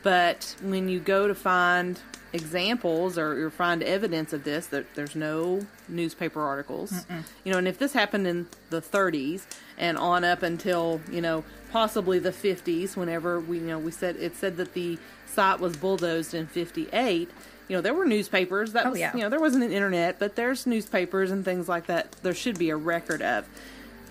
But 0.03 0.55
when 0.61 0.87
you 0.89 0.99
go 0.99 1.27
to 1.27 1.35
find 1.35 1.99
examples 2.33 3.17
or, 3.17 3.45
or 3.45 3.49
find 3.51 3.83
evidence 3.83 4.33
of 4.33 4.43
this, 4.43 4.65
that 4.67 4.93
there's 4.95 5.15
no 5.15 5.65
newspaper 5.87 6.41
articles. 6.41 7.05
You 7.43 7.51
know, 7.51 7.57
and 7.59 7.67
if 7.67 7.77
this 7.77 7.93
happened 7.93 8.25
in 8.27 8.47
the 8.71 8.81
30s 8.81 9.43
and 9.77 9.97
on 9.97 10.23
up 10.23 10.41
until 10.43 10.99
you 11.11 11.21
know 11.21 11.43
possibly 11.71 12.19
the 12.19 12.31
50s, 12.31 12.95
whenever 12.95 13.39
we 13.39 13.57
you 13.59 13.65
know 13.65 13.79
we 13.79 13.91
said 13.91 14.15
it 14.17 14.35
said 14.35 14.57
that 14.57 14.73
the 14.73 14.97
site 15.27 15.59
was 15.59 15.75
bulldozed 15.77 16.33
in 16.33 16.45
58. 16.47 17.29
You 17.67 17.77
know, 17.77 17.81
there 17.81 17.93
were 17.93 18.05
newspapers. 18.05 18.73
That 18.73 18.85
Oh, 18.87 18.91
was, 18.91 18.99
yeah. 18.99 19.15
you 19.15 19.21
know, 19.21 19.29
there 19.29 19.39
wasn't 19.39 19.63
an 19.63 19.71
internet, 19.71 20.19
but 20.19 20.35
there's 20.35 20.65
newspapers 20.67 21.31
and 21.31 21.45
things 21.45 21.69
like 21.69 21.85
that. 21.87 22.11
There 22.23 22.33
should 22.33 22.57
be 22.59 22.69
a 22.69 22.75
record 22.75 23.21
of. 23.21 23.45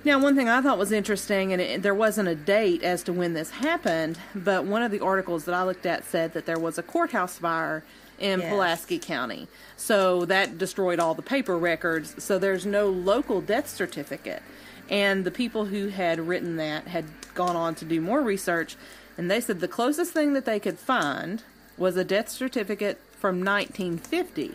Now, 0.05 0.19
one 0.19 0.35
thing 0.35 0.49
I 0.49 0.61
thought 0.61 0.79
was 0.79 0.91
interesting, 0.91 1.53
and 1.53 1.63
it, 1.63 1.83
there 1.83 1.95
wasn't 1.95 2.29
a 2.29 2.35
date 2.35 2.83
as 2.83 3.05
to 3.05 3.13
when 3.13 3.35
this 3.35 3.51
happened, 3.51 4.19
but 4.35 4.65
one 4.65 4.83
of 4.83 4.91
the 4.91 4.99
articles 5.01 5.45
that 5.45 5.55
I 5.55 5.63
looked 5.63 5.87
at 5.87 6.05
said 6.05 6.33
that 6.33 6.45
there 6.45 6.59
was 6.59 6.77
a 6.77 6.83
courthouse 6.83 7.39
fire 7.39 7.85
in 8.19 8.41
Yes. 8.41 8.49
Pulaski 8.51 8.99
County. 8.99 9.47
So 9.77 10.25
that 10.25 10.59
destroyed 10.59 10.99
all 10.99 11.15
the 11.15 11.23
paper 11.23 11.57
records. 11.57 12.21
So 12.23 12.39
there's 12.39 12.67
no 12.67 12.89
local 12.89 13.41
death 13.41 13.69
certificate. 13.69 14.43
And 14.91 15.25
the 15.25 15.31
people 15.31 15.67
who 15.67 15.89
had 15.89 16.19
written 16.27 16.57
that 16.57 16.89
had 16.89 17.05
gone 17.35 17.55
on 17.57 17.75
to 17.77 17.85
do 17.85 18.01
more 18.01 18.23
research, 18.23 18.77
and 19.17 19.31
they 19.31 19.41
said 19.41 19.61
the 19.61 19.69
closest 19.69 20.13
thing 20.13 20.33
that 20.33 20.45
they 20.47 20.59
could 20.59 20.79
find 20.79 21.45
was 21.83 21.97
a 21.97 22.05
death 22.05 22.29
certificate 22.29 22.99
from 23.19 23.45
1950 23.45 24.53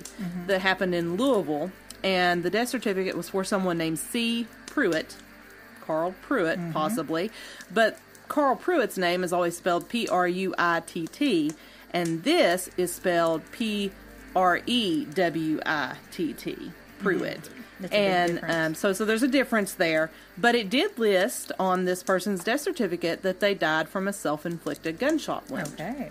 that 0.48 0.62
happened 0.62 0.96
in 0.96 1.16
Louisville. 1.18 1.72
And 2.04 2.42
the 2.42 2.50
death 2.50 2.70
certificate 2.70 3.16
was 3.16 3.30
for 3.30 3.44
someone 3.44 3.78
named 3.78 4.00
C. 4.00 4.48
Pruitt, 4.66 5.18
Carl 5.82 6.16
Pruitt, 6.22 6.58
possibly. 6.72 7.30
But 7.74 8.00
Carl 8.30 8.56
Pruitt's 8.56 8.98
name 8.98 9.24
is 9.24 9.34
always 9.34 9.58
spelled 9.58 9.90
P 9.90 10.08
R 10.08 10.28
U 10.28 10.56
I 10.58 10.82
T 10.82 11.08
T, 11.08 11.52
and 11.92 12.24
this 12.24 12.70
is 12.78 12.94
spelled 12.94 13.42
P 13.52 13.92
R 14.36 14.62
E 14.66 15.06
W 15.06 15.60
I 15.66 15.96
T 16.12 16.34
T, 16.34 16.72
Prewitt. 17.02 17.50
A 17.84 17.94
And 17.94 18.40
um, 18.44 18.76
so, 18.76 18.94
so 18.94 19.06
there's 19.06 19.24
a 19.24 19.28
difference 19.28 19.74
there, 19.74 20.12
but 20.38 20.56
it 20.56 20.70
did 20.70 20.98
list 20.98 21.52
on 21.60 21.86
this 21.86 22.04
person's 22.04 22.44
death 22.44 22.62
certificate 22.62 23.22
that 23.22 23.40
they 23.40 23.54
died 23.54 23.88
from 23.90 24.08
a 24.08 24.14
self-inflicted 24.14 24.98
gunshot 24.98 25.50
wound. 25.50 25.74
Okay. 25.74 26.10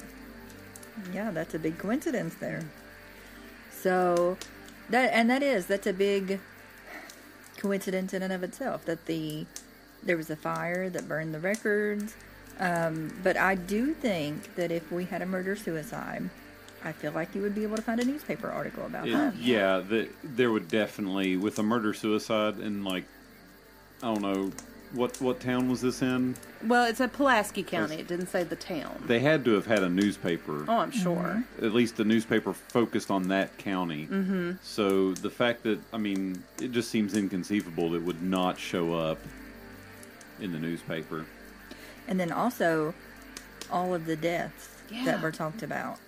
Yeah, 1.13 1.31
that's 1.31 1.55
a 1.55 1.59
big 1.59 1.79
coincidence 1.79 2.35
there. 2.37 2.63
So 3.73 4.37
that 4.91 5.13
and 5.13 5.29
that 5.31 5.43
is 5.43 5.67
that's 5.67 5.87
a 5.87 5.93
big 5.93 6.41
coincidence 7.59 8.13
in 8.15 8.23
and 8.23 8.33
of 8.33 8.43
itself 8.43 8.85
that 8.85 9.07
the 9.07 9.47
there 10.03 10.17
was 10.17 10.31
a 10.31 10.37
fire 10.37 10.89
that 10.91 11.09
burned 11.09 11.35
the 11.35 11.41
records. 11.41 12.15
Um, 12.59 13.15
but 13.23 13.37
I 13.37 13.55
do 13.55 13.93
think 13.93 14.55
that 14.57 14.71
if 14.71 14.91
we 14.91 15.05
had 15.05 15.21
a 15.21 15.27
murder 15.27 15.57
suicide, 15.57 16.31
I 16.85 16.93
feel 16.93 17.13
like 17.13 17.35
you 17.35 17.43
would 17.43 17.55
be 17.55 17.65
able 17.65 17.77
to 17.77 17.83
find 17.83 18.01
a 18.01 18.05
newspaper 18.05 18.49
article 18.51 18.87
about 18.87 19.09
It- 19.09 19.13
that. 19.13 19.37
yeah, 19.37 19.79
that 19.81 20.09
there 20.25 20.51
would 20.51 20.69
definitely 20.69 21.37
with 21.37 21.59
a 21.59 21.63
murder 21.63 21.93
suicide 21.93 22.57
and 22.57 22.85
like 22.85 23.05
I 24.03 24.07
don't 24.15 24.23
know 24.23 24.53
what 24.93 25.21
what 25.21 25.41
town 25.41 25.69
was 25.69 25.81
this 25.81 26.03
in? 26.03 26.35
Well, 26.65 26.85
it's 26.85 27.01
a 27.01 27.09
Pulaski 27.09 27.63
County. 27.63 27.97
It 27.97 28.09
didn't 28.09 28.29
say 28.29 28.43
the 28.45 28.57
town. 28.57 29.03
They 29.07 29.19
had 29.21 29.45
to 29.45 29.53
have 29.53 29.67
had 29.67 29.83
a 29.83 29.89
newspaper. 29.89 30.65
oh, 30.69 30.77
I'm 30.79 30.91
sure. 30.91 31.45
At 31.63 31.73
least 31.73 31.97
the 31.97 32.05
newspaper 32.05 32.53
focused 32.53 33.11
on 33.11 33.29
that 33.29 33.57
county. 33.59 34.07
Mm-hmm. 34.07 34.53
So 34.63 35.13
the 35.15 35.31
fact 35.31 35.63
that 35.65 35.79
I 35.93 35.99
mean, 35.99 36.43
it 36.61 36.73
just 36.73 36.91
seems 36.91 37.15
inconceivable 37.17 37.91
that 37.91 37.99
it 37.99 38.03
would 38.05 38.23
not 38.23 38.59
show 38.59 38.95
up 38.95 39.19
in 40.41 40.53
the 40.53 40.59
newspaper. 40.59 41.27
And 42.09 42.19
then 42.21 42.31
also 42.33 42.95
all 43.71 43.95
of 43.95 44.07
the 44.07 44.17
deaths 44.17 44.69
Yeah. 44.91 45.05
that 45.07 45.23
were 45.23 45.33
talked 45.33 45.63
about. 45.63 45.99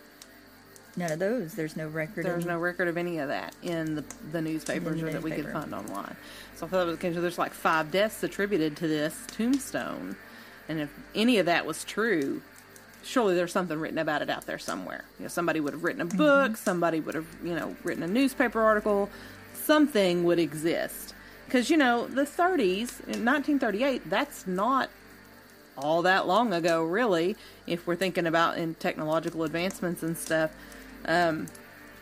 None 0.98 1.12
of 1.12 1.18
those. 1.18 1.54
There's 1.54 1.76
no 1.76 1.88
record. 1.88 2.24
There's 2.24 2.44
no 2.44 2.58
record 2.58 2.88
of 2.88 2.96
any 2.96 3.18
of 3.18 3.28
that 3.28 3.54
in 3.62 3.94
the, 3.94 4.04
the 4.32 4.40
newspapers 4.42 4.98
In 4.98 5.04
the 5.04 5.10
or 5.10 5.12
that 5.12 5.22
we 5.22 5.30
could 5.30 5.50
find 5.50 5.72
online. 5.74 6.16
So 6.56 6.66
I 6.66 6.68
thought 6.68 6.82
it 6.82 6.86
was 6.86 6.94
okay. 6.94 7.14
So 7.14 7.20
there's 7.20 7.38
like 7.38 7.52
five 7.52 7.90
deaths 7.90 8.22
attributed 8.22 8.76
to 8.78 8.88
this 8.88 9.16
tombstone, 9.28 10.16
and 10.68 10.80
if 10.80 10.90
any 11.14 11.38
of 11.38 11.46
that 11.46 11.64
was 11.66 11.84
true, 11.84 12.42
surely 13.04 13.34
there's 13.36 13.52
something 13.52 13.78
written 13.78 13.98
about 13.98 14.22
it 14.22 14.28
out 14.30 14.46
there 14.46 14.58
somewhere. 14.58 15.04
You 15.18 15.24
know, 15.24 15.28
somebody 15.28 15.60
would 15.60 15.72
have 15.72 15.84
written 15.84 16.02
a 16.02 16.06
Mm-hmm. 16.06 16.18
book. 16.18 16.56
Somebody 16.56 17.00
would 17.00 17.14
have 17.14 17.26
you 17.44 17.54
know 17.54 17.76
written 17.84 18.02
a 18.02 18.08
newspaper 18.08 18.60
article. 18.60 19.08
Something 19.54 20.24
would 20.24 20.38
exist 20.38 21.14
because 21.46 21.70
you 21.70 21.76
know 21.76 22.06
the 22.06 22.22
30s 22.22 23.00
in 23.06 23.24
1938. 23.24 24.08
That's 24.10 24.46
not 24.46 24.90
all 25.76 26.02
that 26.02 26.26
long 26.26 26.52
ago, 26.52 26.82
really, 26.82 27.36
if 27.68 27.86
we're 27.86 27.94
thinking 27.94 28.26
about 28.26 28.58
in 28.58 28.74
technological 28.74 29.44
advancements 29.44 30.02
and 30.02 30.16
stuff. 30.18 30.50
Um, 31.04 31.46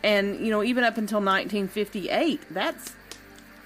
and 0.03 0.39
you 0.45 0.51
know, 0.51 0.63
even 0.63 0.85
up 0.85 0.97
until 0.99 1.19
1958, 1.19 2.41
that's. 2.51 2.95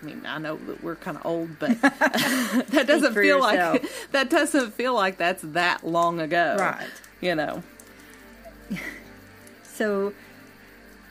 I 0.02 0.06
mean, 0.06 0.22
I 0.24 0.38
know 0.38 0.56
that 0.56 0.82
we're 0.82 0.96
kind 0.96 1.18
of 1.18 1.26
old, 1.26 1.58
but 1.58 1.78
that 1.82 2.84
doesn't 2.86 3.12
feel 3.14 3.38
yourself. 3.40 3.82
like 3.82 3.90
that 4.12 4.30
doesn't 4.30 4.72
feel 4.74 4.94
like 4.94 5.18
that's 5.18 5.42
that 5.42 5.86
long 5.86 6.20
ago, 6.20 6.56
Right. 6.58 6.88
You 7.20 7.34
know, 7.34 7.62
So, 9.62 10.12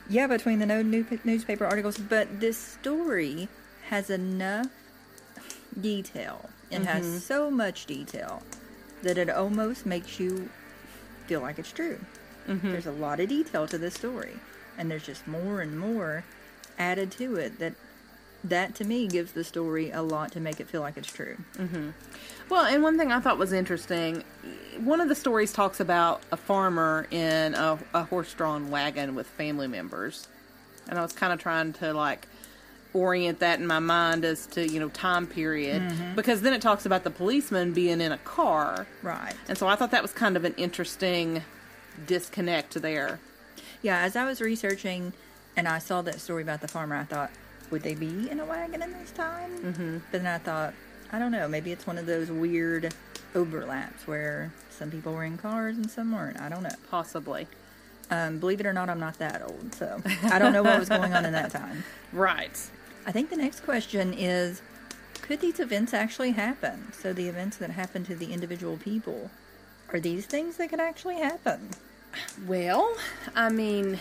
yeah, 0.08 0.26
between 0.26 0.58
the 0.58 0.66
no 0.66 0.82
new 0.82 1.04
newspaper 1.24 1.64
articles, 1.66 1.98
but 1.98 2.40
this 2.40 2.56
story 2.58 3.48
has 3.88 4.10
enough 4.10 4.68
detail 5.80 6.48
and 6.72 6.84
Mm-hmm. 6.84 6.92
has 6.98 7.24
so 7.24 7.50
much 7.50 7.86
detail 7.86 8.42
that 9.02 9.18
it 9.18 9.28
almost 9.30 9.86
makes 9.86 10.18
you 10.20 10.48
feel 11.26 11.40
like 11.40 11.58
it's 11.58 11.72
true. 11.72 11.98
Mm-hmm. 12.50 12.70
There's 12.72 12.86
a 12.86 12.92
lot 12.92 13.20
of 13.20 13.28
detail 13.28 13.66
to 13.68 13.78
this 13.78 13.94
story, 13.94 14.34
and 14.76 14.90
there's 14.90 15.06
just 15.06 15.26
more 15.26 15.60
and 15.60 15.78
more 15.78 16.24
added 16.78 17.10
to 17.12 17.36
it 17.36 17.58
that 17.58 17.74
that 18.42 18.74
to 18.74 18.84
me 18.84 19.06
gives 19.06 19.32
the 19.32 19.44
story 19.44 19.90
a 19.90 20.00
lot 20.02 20.32
to 20.32 20.40
make 20.40 20.60
it 20.60 20.66
feel 20.68 20.80
like 20.80 20.96
it's 20.96 21.12
true. 21.12 21.36
Well, 22.48 22.64
and 22.64 22.82
one 22.82 22.96
thing 22.98 23.12
I 23.12 23.20
thought 23.20 23.36
was 23.36 23.52
interesting, 23.52 24.24
one 24.78 25.00
of 25.02 25.08
the 25.08 25.14
stories 25.14 25.52
talks 25.52 25.78
about 25.78 26.22
a 26.32 26.36
farmer 26.38 27.06
in 27.10 27.54
a, 27.54 27.78
a 27.92 28.04
horse-drawn 28.04 28.70
wagon 28.70 29.14
with 29.14 29.26
family 29.26 29.66
members, 29.68 30.26
and 30.88 30.98
I 30.98 31.02
was 31.02 31.12
kind 31.12 31.32
of 31.34 31.38
trying 31.38 31.74
to 31.74 31.92
like 31.92 32.26
orient 32.94 33.38
that 33.38 33.60
in 33.60 33.66
my 33.68 33.78
mind 33.78 34.24
as 34.24 34.46
to 34.46 34.66
you 34.66 34.80
know 34.80 34.88
time 34.88 35.24
period 35.26 35.80
because 36.16 36.40
then 36.40 36.52
it 36.52 36.60
talks 36.60 36.84
about 36.86 37.04
the 37.04 37.10
policeman 37.10 37.72
being 37.72 38.00
in 38.00 38.10
a 38.10 38.18
car, 38.18 38.86
Right. 39.02 39.34
and 39.48 39.56
so 39.56 39.68
I 39.68 39.76
thought 39.76 39.90
that 39.92 40.02
was 40.02 40.12
kind 40.12 40.36
of 40.36 40.44
an 40.44 40.54
interesting 40.56 41.42
disconnect 42.06 42.74
there. 42.80 43.20
Yeah, 43.82 44.00
as 44.00 44.16
I 44.16 44.24
was 44.24 44.40
researching 44.40 45.12
and 45.56 45.66
I 45.66 45.78
saw 45.78 46.02
that 46.02 46.20
story 46.20 46.42
about 46.42 46.60
the 46.60 46.68
farmer, 46.68 46.96
I 46.96 47.04
thought, 47.04 47.30
would 47.70 47.82
they 47.82 47.94
be 47.94 48.28
in 48.30 48.40
a 48.40 48.44
wagon 48.44 48.82
in 48.82 48.92
this 48.92 49.10
time? 49.12 49.50
Mm-hmm. 49.58 49.98
But 50.10 50.22
then 50.22 50.26
I 50.26 50.38
thought, 50.38 50.74
I 51.12 51.18
don't 51.18 51.32
know, 51.32 51.48
maybe 51.48 51.72
it's 51.72 51.86
one 51.86 51.98
of 51.98 52.06
those 52.06 52.30
weird 52.30 52.94
overlaps 53.34 54.06
where 54.06 54.52
some 54.70 54.90
people 54.90 55.12
were 55.12 55.24
in 55.24 55.38
cars 55.38 55.76
and 55.76 55.90
some 55.90 56.12
weren't. 56.12 56.40
I 56.40 56.48
don't 56.48 56.62
know. 56.62 56.74
Possibly. 56.90 57.46
Um, 58.10 58.38
believe 58.38 58.60
it 58.60 58.66
or 58.66 58.72
not, 58.72 58.88
I'm 58.88 58.98
not 58.98 59.18
that 59.18 59.42
old, 59.42 59.72
so 59.74 60.02
I 60.24 60.38
don't 60.40 60.52
know 60.52 60.64
what 60.64 60.80
was 60.80 60.88
going 60.88 61.12
on 61.12 61.24
in 61.24 61.32
that 61.32 61.50
time. 61.50 61.84
Right. 62.12 62.58
I 63.06 63.12
think 63.12 63.30
the 63.30 63.36
next 63.36 63.60
question 63.60 64.12
is 64.12 64.62
could 65.22 65.40
these 65.40 65.60
events 65.60 65.94
actually 65.94 66.32
happen? 66.32 66.92
So, 66.92 67.12
the 67.12 67.28
events 67.28 67.56
that 67.58 67.70
happen 67.70 68.04
to 68.06 68.16
the 68.16 68.32
individual 68.32 68.76
people, 68.78 69.30
are 69.92 70.00
these 70.00 70.26
things 70.26 70.56
that 70.56 70.70
could 70.70 70.80
actually 70.80 71.16
happen? 71.18 71.68
Well, 72.46 72.94
I 73.34 73.50
mean, 73.50 73.98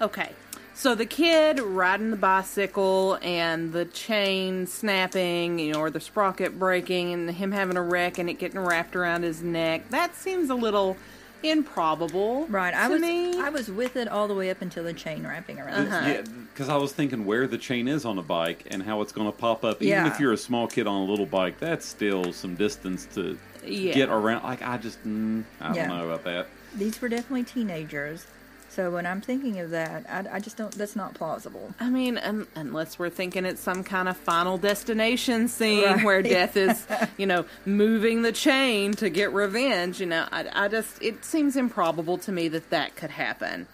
okay. 0.00 0.30
So 0.74 0.94
the 0.96 1.06
kid 1.06 1.60
riding 1.60 2.10
the 2.10 2.16
bicycle 2.16 3.18
and 3.22 3.72
the 3.72 3.84
chain 3.84 4.66
snapping, 4.66 5.58
you 5.60 5.72
know, 5.72 5.78
or 5.80 5.90
the 5.90 6.00
sprocket 6.00 6.58
breaking 6.58 7.12
and 7.12 7.30
him 7.30 7.52
having 7.52 7.76
a 7.76 7.82
wreck 7.82 8.18
and 8.18 8.28
it 8.28 8.34
getting 8.34 8.58
wrapped 8.58 8.96
around 8.96 9.22
his 9.22 9.42
neck, 9.42 9.88
that 9.90 10.16
seems 10.16 10.50
a 10.50 10.56
little 10.56 10.96
improbable. 11.44 12.46
Right. 12.48 12.74
I 12.74 12.88
was 12.88 13.00
me. 13.00 13.38
I 13.40 13.50
was 13.50 13.70
with 13.70 13.94
it 13.96 14.08
all 14.08 14.26
the 14.26 14.34
way 14.34 14.50
up 14.50 14.60
until 14.60 14.82
the 14.82 14.92
chain 14.92 15.24
wrapping 15.24 15.60
around. 15.60 15.86
Uh-huh. 15.86 16.00
neck. 16.00 16.26
Yeah, 16.26 16.32
because 16.52 16.68
I 16.68 16.76
was 16.76 16.92
thinking 16.92 17.26
where 17.26 17.46
the 17.46 17.58
chain 17.58 17.86
is 17.86 18.04
on 18.04 18.18
a 18.18 18.22
bike 18.22 18.64
and 18.70 18.82
how 18.82 19.02
it's 19.02 19.12
going 19.12 19.30
to 19.30 19.36
pop 19.36 19.64
up. 19.64 19.76
Even 19.82 19.88
Yeah. 19.88 20.12
if 20.12 20.18
you're 20.18 20.32
a 20.32 20.36
small 20.36 20.66
kid 20.66 20.86
on 20.88 21.02
a 21.02 21.04
little 21.10 21.26
bike, 21.26 21.58
that's 21.60 21.86
still 21.86 22.32
some 22.32 22.54
distance 22.56 23.06
to 23.14 23.38
Yeah. 23.64 23.92
get 23.94 24.08
around. 24.08 24.42
Like 24.44 24.62
I 24.62 24.76
just, 24.78 25.02
mm, 25.06 25.44
I 25.60 25.74
Yeah. 25.74 25.88
don't 25.88 25.98
know 25.98 26.06
about 26.08 26.24
that. 26.24 26.46
These 26.76 27.00
were 27.00 27.08
definitely 27.08 27.44
teenagers. 27.44 28.26
So 28.70 28.90
when 28.90 29.04
I'm 29.04 29.20
thinking 29.20 29.60
of 29.60 29.68
that, 29.70 30.06
I, 30.08 30.36
I 30.36 30.40
just 30.40 30.56
don't. 30.56 30.72
That's 30.72 30.96
not 30.96 31.12
plausible. 31.12 31.74
I 31.78 31.90
mean, 31.90 32.16
un- 32.16 32.46
unless 32.54 32.98
we're 32.98 33.10
thinking 33.10 33.44
it's 33.44 33.60
some 33.60 33.84
kind 33.84 34.08
of 34.08 34.16
final 34.16 34.56
destination 34.56 35.48
scene 35.48 35.84
Right. 35.84 36.02
where 36.04 36.22
death 36.22 36.56
is, 36.56 36.86
you 37.18 37.26
know, 37.26 37.44
moving 37.66 38.22
the 38.22 38.32
chain 38.32 38.94
to 38.94 39.10
get 39.10 39.30
revenge, 39.34 40.00
you 40.00 40.06
know, 40.06 40.26
I, 40.32 40.46
I 40.64 40.68
just, 40.68 41.02
it 41.02 41.22
seems 41.22 41.54
improbable 41.56 42.16
to 42.18 42.32
me 42.32 42.48
that 42.48 42.70
that 42.70 42.96
could 42.96 43.10
happen. 43.10 43.66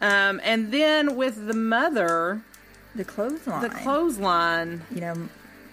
Um, 0.00 0.40
and 0.42 0.72
then 0.72 1.14
with 1.14 1.46
the 1.46 1.54
mother, 1.54 2.40
The 2.96 3.04
clothesline. 3.04 3.62
the 3.62 3.68
clothesline, 3.70 4.82
You 4.92 5.00
know, 5.02 5.28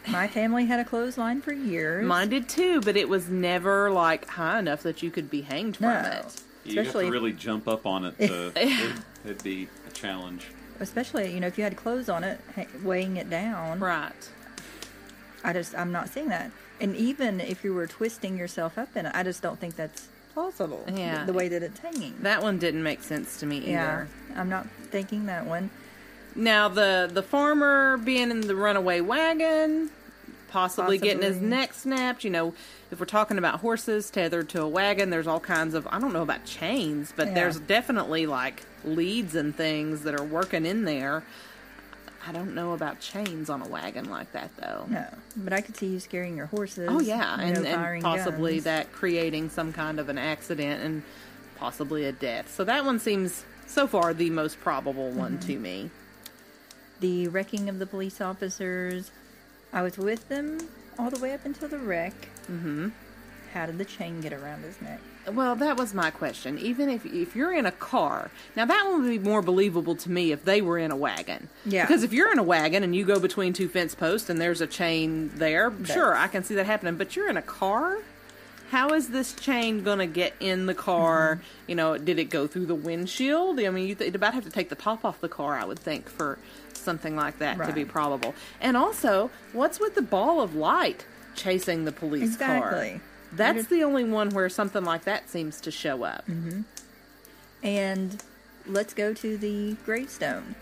my 0.10 0.28
family 0.28 0.66
had 0.66 0.80
a 0.80 0.86
clothesline 0.86 1.42
for 1.42 1.52
years. 1.54 2.06
mine 2.06 2.30
did 2.30 2.48
too, 2.50 2.82
but 2.82 2.96
it 2.96 3.10
was 3.10 3.30
never 3.30 3.90
like 3.92 4.28
high 4.28 4.60
enough 4.60 4.84
that 4.84 5.02
you 5.04 5.12
could 5.12 5.30
be 5.30 5.42
hanged 5.42 5.78
from 5.78 5.88
No. 5.88 6.00
it. 6.00 6.42
You 6.66 6.84
have 6.84 6.92
to 6.94 7.10
really 7.10 7.32
jump 7.34 7.68
up 7.68 7.86
on 7.86 8.06
it. 8.06 8.18
To, 8.20 8.52
it 8.56 8.96
it'd 9.26 9.44
be 9.44 9.68
a 9.88 9.92
challenge. 9.92 10.48
Especially, 10.80 11.34
you 11.34 11.40
know, 11.40 11.48
if 11.48 11.58
you 11.58 11.64
had 11.64 11.76
clothes 11.78 12.10
on 12.10 12.24
it, 12.24 12.40
weighing 12.84 13.18
it 13.18 13.30
down. 13.30 13.80
Right. 13.80 14.30
I 15.44 15.54
just, 15.54 15.74
I'm 15.76 15.92
not 15.92 16.10
seeing 16.10 16.28
that. 16.30 16.52
And 16.82 16.96
even 16.96 17.40
if 17.40 17.64
you 17.64 17.74
were 17.74 17.88
twisting 17.88 18.38
yourself 18.38 18.78
up 18.78 18.96
in 18.96 19.06
it, 19.06 19.12
I 19.16 19.24
just 19.24 19.42
don't 19.42 19.60
think 19.60 19.76
that's 19.76 20.08
plausible. 20.34 20.84
the- 20.86 20.94
Yeah. 20.94 21.24
The, 21.26 21.34
way 21.34 21.48
that 21.48 21.64
it's 21.64 21.80
hanging. 21.80 22.16
That 22.22 22.44
one 22.44 22.60
didn't 22.60 22.84
make 22.84 23.02
sense 23.02 23.40
to 23.40 23.46
me 23.46 23.58
either. 23.60 23.70
yeah. 23.72 24.06
I'm 24.36 24.50
not 24.50 24.68
thinking 24.92 25.26
that 25.28 25.46
one. 25.46 25.70
Now 26.38 26.70
the 26.70 27.10
the 27.12 27.24
farmer 27.24 27.98
being 27.98 28.32
in 28.32 28.42
the 28.42 28.56
runaway 28.56 29.02
wagon, 29.02 29.90
possibly, 30.50 30.98
getting 31.00 31.24
his 31.24 31.42
neck 31.42 31.74
snapped. 31.74 32.24
You 32.24 32.30
know, 32.30 32.54
if 32.92 33.00
we're 33.00 33.06
talking 33.08 33.38
about 33.38 33.60
horses 33.60 34.10
tethered 34.12 34.48
to 34.50 34.62
a 34.62 34.68
wagon, 34.68 35.10
there's 35.10 35.28
all 35.28 35.40
kinds 35.40 35.74
of 35.74 35.88
I 35.92 36.00
don't 36.00 36.14
know 36.14 36.22
about 36.22 36.46
chains, 36.46 37.12
but 37.16 37.28
Yeah. 37.30 37.34
there's 37.34 37.60
definitely 37.60 38.28
like 38.28 38.64
leads 38.86 39.34
and 39.36 39.56
things 39.56 40.04
that 40.04 40.18
are 40.20 40.24
working 40.24 40.66
in 40.66 40.86
there. 40.86 41.24
I 42.28 42.32
don't 42.34 42.54
know 42.54 42.74
about 42.74 43.00
chains 43.00 43.50
on 43.50 43.62
a 43.62 43.68
wagon 43.68 44.10
like 44.10 44.32
that 44.34 44.52
though. 44.58 44.86
No. 44.90 45.06
But 45.38 45.54
I 45.54 45.62
could 45.62 45.76
see 45.76 45.88
you 45.88 46.00
scaring 46.00 46.36
your 46.38 46.48
horses. 46.48 46.88
Oh 46.92 47.00
yeah, 47.00 47.44
you 47.46 47.54
know, 47.54 47.60
and, 47.64 47.68
and 47.68 48.04
possibly 48.04 48.54
guns. 48.56 48.64
that 48.66 48.92
creating 48.92 49.50
some 49.50 49.74
kind 49.74 50.00
of 50.00 50.08
an 50.10 50.18
accident 50.20 50.84
and 50.84 51.04
possibly 51.58 52.06
a 52.06 52.12
death. 52.12 52.54
So 52.54 52.64
that 52.66 52.86
one 52.86 53.00
seems 53.00 53.44
so 53.66 53.88
far 53.88 54.14
the 54.14 54.30
most 54.30 54.60
probable 54.60 55.10
one 55.10 55.38
Mm-hmm. 55.40 55.48
to 55.48 55.58
me. 55.60 55.90
The 57.00 57.28
wrecking 57.28 57.70
of 57.70 57.80
the 57.80 57.86
police 57.86 58.22
officers. 58.22 59.12
I 59.74 59.82
was 59.82 59.98
with 59.98 60.28
them 60.30 60.60
all 60.98 61.10
the 61.10 61.20
way 61.20 61.34
up 61.34 61.46
until 61.46 61.68
the 61.68 61.78
wreck. 61.78 62.14
Mm-hmm. 62.50 62.90
How 63.54 63.66
did 63.66 63.78
the 63.78 63.86
chain 63.86 64.22
get 64.22 64.34
around 64.34 64.64
his 64.64 64.82
neck? 64.82 65.00
Well, 65.32 65.56
that 65.58 65.78
was 65.78 65.94
my 65.94 66.10
question. 66.10 66.58
Even 66.58 66.90
if 66.90 67.06
if 67.06 67.36
you're 67.36 67.54
in 67.54 67.66
a 67.66 67.72
car, 67.72 68.32
now 68.56 68.66
that 68.66 68.86
one 68.86 69.04
would 69.04 69.10
be 69.10 69.20
more 69.20 69.42
believable 69.42 69.96
to 69.96 70.12
me 70.12 70.32
if 70.32 70.46
they 70.46 70.62
were 70.62 70.78
in 70.78 70.92
a 70.92 70.96
wagon. 70.96 71.50
Yeah. 71.66 71.86
Because 71.86 72.04
if 72.04 72.14
you're 72.14 72.32
in 72.32 72.40
a 72.40 72.44
wagon 72.44 72.84
and 72.84 72.96
you 72.96 73.04
go 73.06 73.20
between 73.20 73.54
two 73.54 73.68
fence 73.68 73.94
posts 73.94 74.30
and 74.30 74.40
there's 74.40 74.62
a 74.62 74.68
chain 74.68 75.32
there, 75.36 75.74
sure, 75.86 76.16
I 76.16 76.28
can 76.28 76.44
see 76.44 76.56
that 76.56 76.66
happening. 76.66 76.96
But 76.96 77.16
you're 77.16 77.30
in 77.30 77.38
a 77.38 77.42
car. 77.42 77.98
How 78.70 78.90
is 78.90 79.10
this 79.10 79.34
chain 79.34 79.84
going 79.84 80.00
to 80.00 80.08
get 80.08 80.36
in 80.40 80.66
the 80.66 80.74
car? 80.74 81.36
Mm-hmm. 81.36 81.44
You 81.68 81.76
know, 81.76 81.98
did 81.98 82.20
it 82.20 82.26
go 82.26 82.48
through 82.48 82.66
the 82.66 82.76
windshield? 82.76 83.60
I 83.60 83.70
mean, 83.70 83.96
th- 83.96 84.08
you'd 84.08 84.16
about 84.16 84.34
have 84.34 84.44
to 84.44 84.50
take 84.50 84.70
the 84.70 84.76
top 84.76 85.06
off 85.06 85.22
the 85.22 85.30
car, 85.30 85.56
I 85.56 85.66
would 85.66 85.80
think, 85.80 86.10
for 86.10 86.38
something 86.74 87.16
like 87.16 87.40
that 87.40 87.58
to 87.66 87.74
be 87.74 87.86
probable. 87.86 88.36
And 88.62 88.76
also, 88.78 89.30
what's 89.54 89.80
with 89.80 89.96
the 89.96 90.02
ball 90.02 90.42
of 90.42 90.56
light 90.56 91.06
chasing 91.36 91.86
the 91.86 91.92
police 91.92 92.36
car? 92.38 92.58
Exactly. 92.58 93.02
That's 93.34 93.68
the 93.68 93.84
only 93.84 94.04
one 94.04 94.30
where 94.30 94.50
something 94.50 94.84
like 94.84 95.04
that 95.04 95.30
seems 95.30 95.62
to 95.62 95.72
show 95.72 96.04
up. 96.04 96.26
And 97.64 98.24
let's 98.66 98.94
go 98.94 99.14
to 99.14 99.38
the 99.38 99.74
gravestone. 99.86 100.56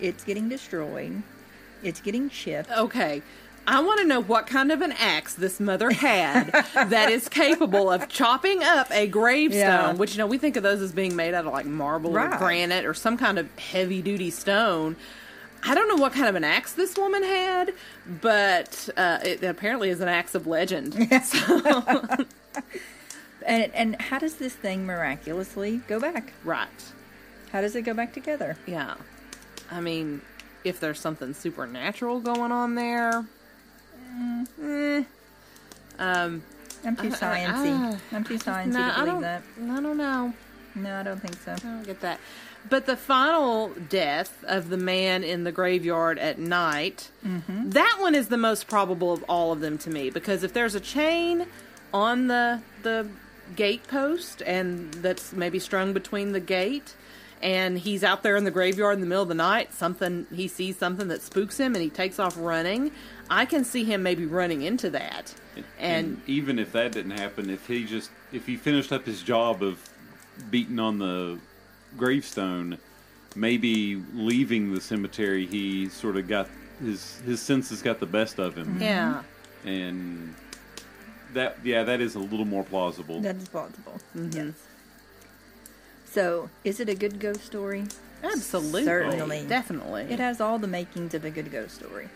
It's 0.00 0.24
getting 0.24 0.48
destroyed. 0.48 1.22
It's 1.82 2.00
getting 2.00 2.28
chipped. 2.30 2.70
Okay. 2.70 3.22
I 3.66 3.80
want 3.80 4.00
to 4.00 4.06
know 4.06 4.20
what 4.20 4.46
kind 4.46 4.72
of 4.72 4.80
an 4.80 4.92
axe 4.92 5.34
this 5.34 5.60
mother 5.60 5.90
had 5.90 6.50
that 6.74 7.10
is 7.10 7.28
capable 7.28 7.90
of 7.90 8.08
chopping 8.08 8.62
up 8.64 8.90
a 8.90 9.06
gravestone, 9.06 9.60
Yeah. 9.60 9.92
which, 9.92 10.12
you 10.12 10.18
know, 10.18 10.26
we 10.26 10.38
think 10.38 10.56
of 10.56 10.62
those 10.62 10.80
as 10.80 10.90
being 10.92 11.14
made 11.14 11.32
out 11.34 11.46
of 11.46 11.52
like 11.52 11.66
marble 11.66 12.16
or 12.18 12.28
granite 12.38 12.84
or 12.84 12.94
some 12.94 13.16
kind 13.16 13.38
of 13.38 13.48
heavy 13.58 14.02
duty 14.02 14.30
stone. 14.30 14.96
I 15.64 15.76
don't 15.76 15.86
know 15.88 15.94
what 16.02 16.12
kind 16.12 16.26
of 16.28 16.34
an 16.34 16.42
axe 16.42 16.72
this 16.72 16.96
woman 16.96 17.22
had, 17.22 17.72
but 18.20 18.88
uh, 18.96 19.18
it 19.24 19.44
apparently 19.44 19.90
is 19.90 20.00
an 20.00 20.08
axe 20.08 20.34
of 20.34 20.46
legend. 20.48 20.94
So, 21.22 22.26
And 23.46 23.72
and 23.74 24.00
how 24.00 24.18
does 24.18 24.34
this 24.36 24.54
thing 24.54 24.86
miraculously 24.86 25.78
go 25.88 25.98
back? 25.98 26.32
right. 26.44 26.68
How 27.50 27.60
does 27.60 27.74
it 27.76 27.82
go 27.82 27.92
back 27.92 28.12
together? 28.12 28.56
Yeah. 28.66 28.94
I 29.70 29.80
mean, 29.80 30.22
if 30.64 30.80
there's 30.80 30.98
something 31.00 31.34
supernatural 31.34 32.20
going 32.20 32.50
on 32.52 32.76
there, 32.76 33.24
eh. 34.62 35.04
Um, 35.98 36.42
I'm 36.84 36.96
too 36.96 37.04
I- 37.04 37.06
I- 37.06 37.10
sciencey. 37.12 37.94
I- 38.12 38.16
I'm 38.16 38.24
too 38.24 38.38
sciencey 38.38 38.66
no, 38.66 38.78
to 38.78 38.84
I 38.84 38.94
believe 38.96 39.06
don't. 39.12 39.20
that. 39.22 39.42
I 39.62 39.80
don't 39.80 39.96
know. 39.96 40.32
No, 40.74 40.96
I 41.00 41.02
don't 41.02 41.20
think 41.20 41.36
so. 41.44 41.52
I 41.52 41.56
don't 41.56 41.82
get 41.84 42.00
that. 42.00 42.18
But 42.68 42.86
the 42.86 42.96
final 42.96 43.68
death 43.90 44.42
of 44.46 44.68
the 44.70 44.76
man 44.76 45.22
in 45.24 45.44
the 45.44 45.52
graveyard 45.52 46.18
at 46.18 46.38
night, 46.38 47.10
that 47.24 47.96
one 48.00 48.14
is 48.14 48.28
the 48.28 48.36
most 48.38 48.68
probable 48.68 49.12
of 49.12 49.22
all 49.24 49.52
of 49.52 49.60
them 49.60 49.78
to 49.78 49.90
me 49.90 50.10
because 50.10 50.42
if 50.44 50.52
there's 50.52 50.74
a 50.74 50.80
chain 50.80 51.46
on 51.92 52.28
the 52.28 52.60
the 52.82 53.08
gate 53.56 53.86
post 53.88 54.42
and 54.46 54.94
that's 54.94 55.32
maybe 55.32 55.58
strung 55.58 55.92
between 55.92 56.32
the 56.32 56.40
gate 56.40 56.94
and 57.42 57.78
he's 57.78 58.04
out 58.04 58.22
there 58.22 58.36
in 58.36 58.44
the 58.44 58.50
graveyard 58.50 58.94
in 58.94 59.00
the 59.00 59.06
middle 59.06 59.22
of 59.22 59.28
the 59.28 59.34
night, 59.34 59.72
something 59.74 60.26
he 60.32 60.46
sees 60.46 60.76
something 60.76 61.08
that 61.08 61.22
spooks 61.22 61.58
him 61.58 61.74
and 61.74 61.82
he 61.82 61.90
takes 61.90 62.18
off 62.18 62.36
running, 62.38 62.92
I 63.28 63.44
can 63.44 63.64
see 63.64 63.84
him 63.84 64.02
maybe 64.02 64.26
running 64.26 64.62
into 64.62 64.90
that. 64.90 65.34
And, 65.78 66.22
even 66.26 66.58
if 66.58 66.72
that 66.72 66.92
didn't 66.92 67.18
happen, 67.18 67.50
if 67.50 67.66
he 67.66 67.84
just 67.84 68.10
if 68.32 68.46
he 68.46 68.56
finished 68.56 68.92
up 68.92 69.04
his 69.04 69.22
job 69.22 69.62
of 69.62 69.78
beating 70.50 70.78
on 70.78 70.98
the 70.98 71.38
gravestone, 71.96 72.78
maybe 73.34 73.96
leaving 74.14 74.72
the 74.72 74.80
cemetery, 74.80 75.46
he 75.46 75.88
sort 75.88 76.16
of 76.16 76.28
got 76.28 76.48
his 76.80 77.20
his 77.26 77.40
senses 77.42 77.82
got 77.82 78.00
the 78.00 78.06
best 78.06 78.38
of 78.38 78.56
him, 78.56 78.66
mm-hmm. 78.66 78.82
yeah. 78.82 79.22
and 79.64 80.34
that 81.34 81.58
yeah, 81.64 81.82
that 81.82 82.00
is 82.00 82.14
a 82.14 82.20
little 82.20 82.46
more 82.46 82.64
plausible. 82.64 83.20
That 83.20 83.36
is 83.36 83.48
plausible. 83.48 84.00
Mm-hmm. 84.16 84.36
Yes. 84.36 84.54
So, 86.12 86.50
is 86.62 86.78
it 86.78 86.90
a 86.90 86.94
good 86.94 87.20
ghost 87.20 87.42
story? 87.42 87.84
Absolutely. 88.22 88.84
Certainly. 88.84 89.46
Definitely. 89.46 90.02
It 90.10 90.18
has 90.20 90.42
all 90.42 90.58
the 90.58 90.66
makings 90.66 91.14
of 91.14 91.24
a 91.24 91.30
good 91.30 91.50
ghost 91.50 91.76
story. 91.76 92.10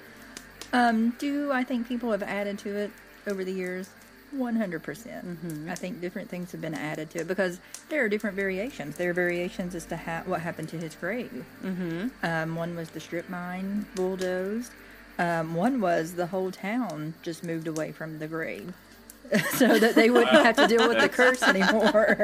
Um, 0.74 1.14
do 1.18 1.50
I 1.50 1.64
think 1.64 1.88
people 1.88 2.10
have 2.12 2.22
added 2.22 2.58
to 2.58 2.76
it 2.76 2.90
over 3.26 3.42
the 3.42 3.52
years? 3.52 3.88
100%. 4.34 4.82
percent 4.82 5.24
Mm-hmm. 5.24 5.70
I 5.70 5.74
think 5.76 6.02
different 6.02 6.28
things 6.28 6.52
have 6.52 6.60
been 6.60 6.74
added 6.74 7.08
to 7.10 7.20
it 7.20 7.28
because 7.28 7.58
there 7.88 8.04
are 8.04 8.08
different 8.10 8.36
variations. 8.36 8.96
There 8.96 9.08
are 9.08 9.14
variations 9.14 9.74
as 9.74 9.86
to 9.86 9.96
ha- 9.96 10.24
what 10.26 10.42
happened 10.42 10.68
to 10.70 10.76
his 10.76 10.94
grave. 10.94 11.46
Mm-hmm. 11.64 12.08
Um, 12.22 12.54
one 12.54 12.76
was 12.76 12.90
the 12.90 13.00
strip 13.00 13.30
mine 13.30 13.86
bulldozed. 13.94 14.72
Um, 15.18 15.54
one 15.54 15.80
was 15.80 16.16
the 16.16 16.26
whole 16.26 16.50
town 16.50 17.14
just 17.22 17.42
moved 17.42 17.66
away 17.66 17.92
from 17.92 18.18
the 18.18 18.26
grave 18.26 18.74
so 19.54 19.78
that 19.78 19.94
they 19.94 20.10
wouldn't 20.10 20.30
have 20.44 20.56
to 20.56 20.66
deal 20.66 20.88
with 20.88 21.00
the 21.00 21.08
curse 21.08 21.42
anymore. 21.42 22.16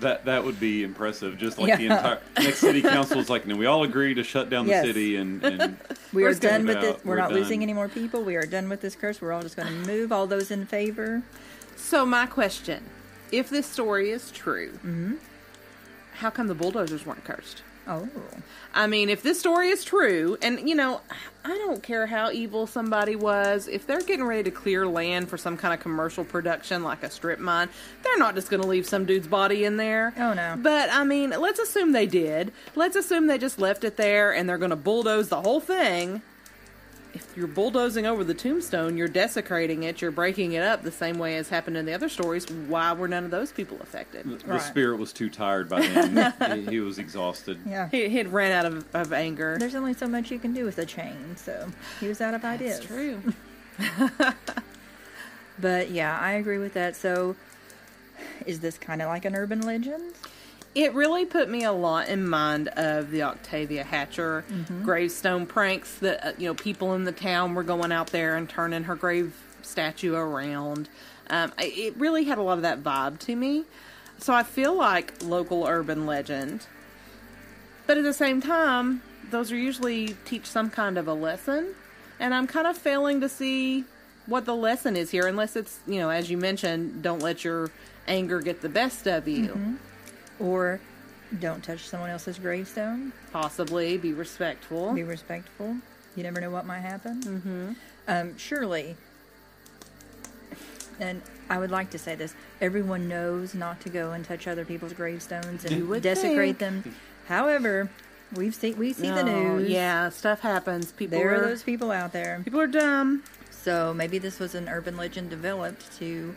That 0.00 0.24
that 0.24 0.44
would 0.44 0.58
be 0.60 0.82
impressive. 0.82 1.36
Just 1.38 1.58
like 1.58 1.76
the 1.78 1.86
entire 1.86 2.20
next 2.38 2.58
city 2.58 2.80
council 2.82 3.18
is 3.18 3.28
like, 3.30 3.46
no, 3.46 3.56
we 3.56 3.66
all 3.66 3.82
agree 3.84 4.14
to 4.14 4.22
shut 4.22 4.48
down 4.50 4.64
the 4.66 4.70
Yes. 4.70 4.84
city, 4.86 5.16
and, 5.16 5.42
and 5.44 5.76
We 6.12 6.22
We're 6.22 6.34
done 6.34 6.66
with 6.66 6.76
about- 6.78 6.96
this. 6.96 7.04
We're, 7.04 7.10
we're 7.12 7.18
not 7.20 7.30
done. 7.30 7.38
losing 7.38 7.62
any 7.62 7.72
more 7.74 7.88
people. 7.88 8.22
We 8.22 8.36
are 8.36 8.46
done 8.46 8.68
with 8.68 8.80
this 8.80 8.94
curse. 8.94 9.20
We're 9.20 9.32
all 9.32 9.42
just 9.42 9.56
going 9.56 9.68
to 9.68 9.86
move. 9.88 10.12
All 10.12 10.26
those 10.26 10.50
in 10.50 10.66
favor? 10.66 11.22
So 11.76 12.04
my 12.06 12.26
question: 12.26 12.84
If 13.30 13.50
this 13.50 13.66
story 13.66 14.10
is 14.10 14.30
true, 14.30 14.72
Mm-hmm. 14.84 15.14
how 16.14 16.30
come 16.30 16.46
the 16.48 16.54
bulldozers 16.54 17.04
weren't 17.06 17.24
cursed? 17.24 17.62
Oh, 17.86 18.08
I 18.74 18.86
mean, 18.86 19.10
if 19.10 19.22
this 19.22 19.40
story 19.40 19.68
is 19.68 19.84
true, 19.84 20.38
and 20.40 20.68
you 20.68 20.74
know, 20.74 21.00
I 21.44 21.48
don't 21.48 21.82
care 21.82 22.06
how 22.06 22.30
evil 22.30 22.66
somebody 22.66 23.16
was, 23.16 23.66
if 23.66 23.86
they're 23.86 24.00
getting 24.00 24.24
ready 24.24 24.44
to 24.44 24.50
clear 24.50 24.86
land 24.86 25.28
for 25.28 25.36
some 25.36 25.56
kind 25.56 25.74
of 25.74 25.80
commercial 25.80 26.24
production 26.24 26.84
like 26.84 27.02
a 27.02 27.10
strip 27.10 27.40
mine, 27.40 27.68
they're 28.02 28.18
not 28.18 28.34
just 28.34 28.50
going 28.50 28.62
to 28.62 28.68
leave 28.68 28.86
some 28.86 29.04
dude's 29.04 29.26
body 29.26 29.64
in 29.64 29.76
there. 29.76 30.14
Oh, 30.16 30.32
no. 30.32 30.56
But 30.56 30.90
I 30.92 31.04
mean, 31.04 31.30
let's 31.30 31.58
assume 31.58 31.92
they 31.92 32.06
did. 32.06 32.52
Let's 32.76 32.96
assume 32.96 33.26
they 33.26 33.38
just 33.38 33.58
left 33.58 33.82
it 33.82 33.96
there 33.96 34.32
and 34.32 34.48
they're 34.48 34.58
going 34.58 34.70
to 34.70 34.76
bulldoze 34.76 35.28
the 35.28 35.40
whole 35.40 35.60
thing. 35.60 36.22
If 37.14 37.36
you're 37.36 37.46
bulldozing 37.46 38.06
over 38.06 38.24
the 38.24 38.32
tombstone, 38.34 38.96
you're 38.96 39.06
desecrating 39.08 39.82
it, 39.82 40.00
you're 40.00 40.10
breaking 40.10 40.52
it 40.52 40.62
up 40.62 40.82
the 40.82 40.90
same 40.90 41.18
way 41.18 41.36
as 41.36 41.48
happened 41.50 41.76
in 41.76 41.84
the 41.84 41.92
other 41.92 42.08
stories. 42.08 42.50
Why 42.50 42.92
were 42.94 43.06
none 43.06 43.24
of 43.24 43.30
those 43.30 43.52
people 43.52 43.78
affected? 43.82 44.24
the 44.40 44.46
Right. 44.46 44.62
spirit 44.62 44.96
was 44.98 45.12
too 45.12 45.28
tired 45.28 45.68
by 45.68 45.80
then. 45.86 46.32
he, 46.64 46.70
he 46.70 46.80
was 46.80 46.98
exhausted. 46.98 47.58
yeah. 47.66 47.88
He, 47.90 48.08
he 48.08 48.16
had 48.16 48.32
ran 48.32 48.52
out 48.52 48.64
of, 48.64 48.86
of 48.94 49.12
anger. 49.12 49.56
There's 49.58 49.74
only 49.74 49.92
so 49.92 50.06
much 50.06 50.30
you 50.30 50.38
can 50.38 50.54
do 50.54 50.64
with 50.64 50.78
a 50.78 50.86
chain, 50.86 51.36
so 51.36 51.70
he 52.00 52.08
was 52.08 52.20
out 52.22 52.32
of 52.34 52.44
ideas. 52.44 52.78
That's 52.80 52.86
true. 52.86 53.22
But 55.58 55.90
yeah, 55.90 56.18
I 56.20 56.32
agree 56.32 56.58
with 56.58 56.74
that. 56.74 56.96
So, 56.96 57.36
is 58.46 58.60
this 58.60 58.78
kind 58.78 59.00
of 59.02 59.08
like 59.08 59.24
an 59.24 59.36
urban 59.36 59.60
legend? 59.60 60.14
It 60.74 60.94
really 60.94 61.26
put 61.26 61.50
me 61.50 61.64
a 61.64 61.72
lot 61.72 62.08
in 62.08 62.26
mind 62.26 62.68
of 62.68 63.10
the 63.10 63.22
Octavia 63.24 63.84
Hatcher 63.84 64.42
gravestone 64.82 65.44
pranks 65.46 65.94
that 65.96 66.26
uh, 66.26 66.32
you 66.38 66.48
know 66.48 66.54
people 66.54 66.94
in 66.94 67.04
the 67.04 67.12
town 67.12 67.54
were 67.54 67.62
going 67.62 67.92
out 67.92 68.06
there 68.06 68.36
and 68.36 68.48
turning 68.48 68.84
her 68.84 68.94
grave 68.94 69.34
statue 69.60 70.14
around. 70.14 70.88
Um, 71.28 71.52
it 71.58 71.94
really 71.98 72.24
had 72.24 72.38
a 72.38 72.42
lot 72.42 72.54
of 72.54 72.62
that 72.62 72.82
vibe 72.82 73.18
to 73.20 73.36
me. 73.36 73.64
So 74.18 74.32
I 74.32 74.42
feel 74.44 74.74
like 74.74 75.22
local 75.22 75.66
urban 75.66 76.06
legend, 76.06 76.66
but 77.86 77.98
at 77.98 78.04
the 78.04 78.12
same 78.14 78.40
time, 78.40 79.02
those 79.30 79.50
are 79.52 79.56
usually 79.56 80.16
teach 80.24 80.46
some 80.46 80.70
kind 80.70 80.96
of 80.96 81.06
a 81.08 81.14
lesson, 81.14 81.74
and 82.18 82.32
I'm 82.32 82.46
kind 82.46 82.66
of 82.66 82.78
failing 82.78 83.20
to 83.20 83.28
see 83.28 83.84
what 84.26 84.44
the 84.44 84.54
lesson 84.54 84.96
is 84.96 85.10
here, 85.10 85.26
unless 85.26 85.54
it's 85.56 85.80
you 85.86 85.98
know 85.98 86.08
as 86.08 86.30
you 86.30 86.38
mentioned, 86.38 87.02
don't 87.02 87.20
let 87.20 87.44
your 87.44 87.70
anger 88.08 88.40
get 88.40 88.62
the 88.62 88.68
best 88.70 89.06
of 89.06 89.28
you. 89.28 89.78
Or 90.42 90.80
don't 91.40 91.62
touch 91.62 91.86
someone 91.88 92.10
else's 92.10 92.38
gravestone? 92.38 93.12
possibly 93.32 93.96
be 93.96 94.12
respectful. 94.12 94.92
Be 94.92 95.02
respectful. 95.04 95.76
You 96.16 96.22
never 96.24 96.40
know 96.40 96.50
what 96.50 96.66
might 96.66 96.80
happen. 96.80 97.22
Mm-hmm. 97.22 97.72
Um, 98.08 98.36
surely, 98.36 98.96
and 101.00 101.22
I 101.48 101.58
would 101.58 101.70
like 101.70 101.90
to 101.90 101.98
say 101.98 102.14
this: 102.14 102.34
everyone 102.60 103.08
knows 103.08 103.54
not 103.54 103.80
to 103.82 103.88
go 103.88 104.12
and 104.12 104.24
touch 104.24 104.46
other 104.46 104.64
people's 104.64 104.92
gravestones 104.92 105.64
and 105.64 106.02
desecrate 106.02 106.58
think. 106.58 106.84
them. 106.84 106.94
However, 107.28 107.88
we've 108.34 108.54
seen 108.54 108.76
we 108.76 108.92
see 108.92 109.08
the 109.10 109.22
No, 109.22 109.56
news. 109.56 109.70
Yeah, 109.70 110.10
stuff 110.10 110.40
happens. 110.40 110.92
People 110.92 111.18
there 111.18 111.30
are 111.32 111.44
are 111.44 111.46
those 111.46 111.62
people 111.62 111.90
out 111.90 112.12
there. 112.12 112.40
people 112.44 112.60
are 112.60 112.66
dumb. 112.66 113.22
So 113.50 113.94
maybe 113.94 114.18
this 114.18 114.38
was 114.40 114.54
an 114.54 114.68
urban 114.68 114.96
legend 114.96 115.30
developed 115.30 115.96
to 115.98 116.34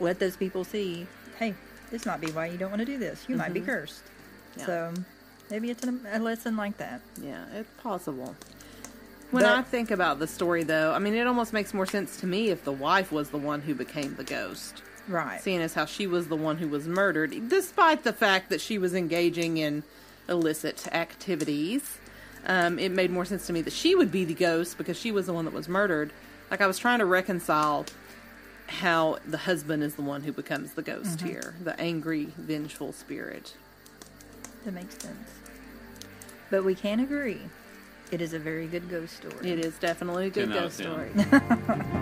let 0.00 0.20
those 0.20 0.36
people 0.36 0.62
see, 0.64 1.06
hey, 1.38 1.54
this 1.92 2.04
might 2.06 2.20
be 2.20 2.32
why 2.32 2.46
you 2.46 2.58
don't 2.58 2.70
want 2.70 2.80
to 2.80 2.86
do 2.86 2.98
this. 2.98 3.24
You 3.28 3.36
might 3.36 3.52
be 3.54 3.60
cursed. 3.60 4.02
Mm-hmm. 4.02 4.60
Yeah. 4.60 4.66
So 4.66 4.94
maybe 5.50 5.70
it's 5.70 5.84
an, 5.84 6.00
a 6.10 6.18
lesson 6.18 6.56
like 6.56 6.78
that. 6.78 7.00
Yeah, 7.22 7.44
it's 7.54 7.70
possible. 7.82 8.34
When 9.30 9.44
But- 9.44 9.52
I 9.52 9.62
think 9.62 9.90
about 9.92 10.18
the 10.18 10.26
story, 10.26 10.64
though, 10.64 10.92
I 10.92 10.98
mean, 10.98 11.14
it 11.14 11.26
almost 11.26 11.52
makes 11.52 11.72
more 11.72 11.86
sense 11.86 12.16
to 12.18 12.26
me 12.26 12.48
if 12.48 12.64
the 12.64 12.72
wife 12.72 13.12
was 13.12 13.30
the 13.30 13.38
one 13.38 13.60
who 13.60 13.74
became 13.74 14.16
the 14.16 14.24
ghost, 14.24 14.82
Right. 15.08 15.40
seeing 15.40 15.60
as 15.60 15.74
how 15.74 15.84
she 15.86 16.06
was 16.06 16.28
the 16.28 16.36
one 16.36 16.56
who 16.58 16.68
was 16.68 16.86
murdered, 16.88 17.48
despite 17.48 18.02
the 18.04 18.12
fact 18.12 18.50
that 18.50 18.60
she 18.60 18.76
was 18.78 18.94
engaging 18.94 19.58
in 19.58 19.84
illicit 20.28 20.86
activities. 20.92 21.98
Um, 22.46 22.78
it 22.78 22.90
made 22.90 23.10
more 23.10 23.24
sense 23.24 23.46
to 23.46 23.52
me 23.52 23.62
that 23.62 23.72
she 23.72 23.94
would 23.94 24.10
be 24.10 24.24
the 24.24 24.34
ghost 24.34 24.76
because 24.78 24.98
she 24.98 25.12
was 25.12 25.26
the 25.26 25.32
one 25.32 25.44
that 25.44 25.54
was 25.54 25.68
murdered. 25.68 26.12
Like 26.50 26.60
I 26.60 26.66
was 26.66 26.78
trying 26.78 26.98
to 26.98 27.06
reconcile 27.06 27.86
how 28.72 29.18
the 29.26 29.38
husband 29.38 29.82
is 29.82 29.94
the 29.94 30.02
one 30.02 30.22
who 30.22 30.32
becomes 30.32 30.72
the 30.72 30.82
ghost 30.82 31.18
mm-hmm. 31.18 31.28
here, 31.28 31.54
the 31.62 31.78
angry, 31.78 32.28
vengeful 32.36 32.92
spirit. 32.92 33.54
That 34.64 34.72
makes 34.72 34.96
sense. 34.98 35.28
But 36.50 36.64
we 36.64 36.74
can 36.74 37.00
agree, 37.00 37.40
it 38.10 38.20
is 38.20 38.32
a 38.32 38.38
very 38.38 38.66
good 38.66 38.88
ghost 38.88 39.16
story. 39.16 39.50
It 39.50 39.58
is 39.58 39.78
definitely 39.78 40.26
a 40.26 40.30
good 40.30 40.52
ghost 40.52 40.78
story. 40.78 41.10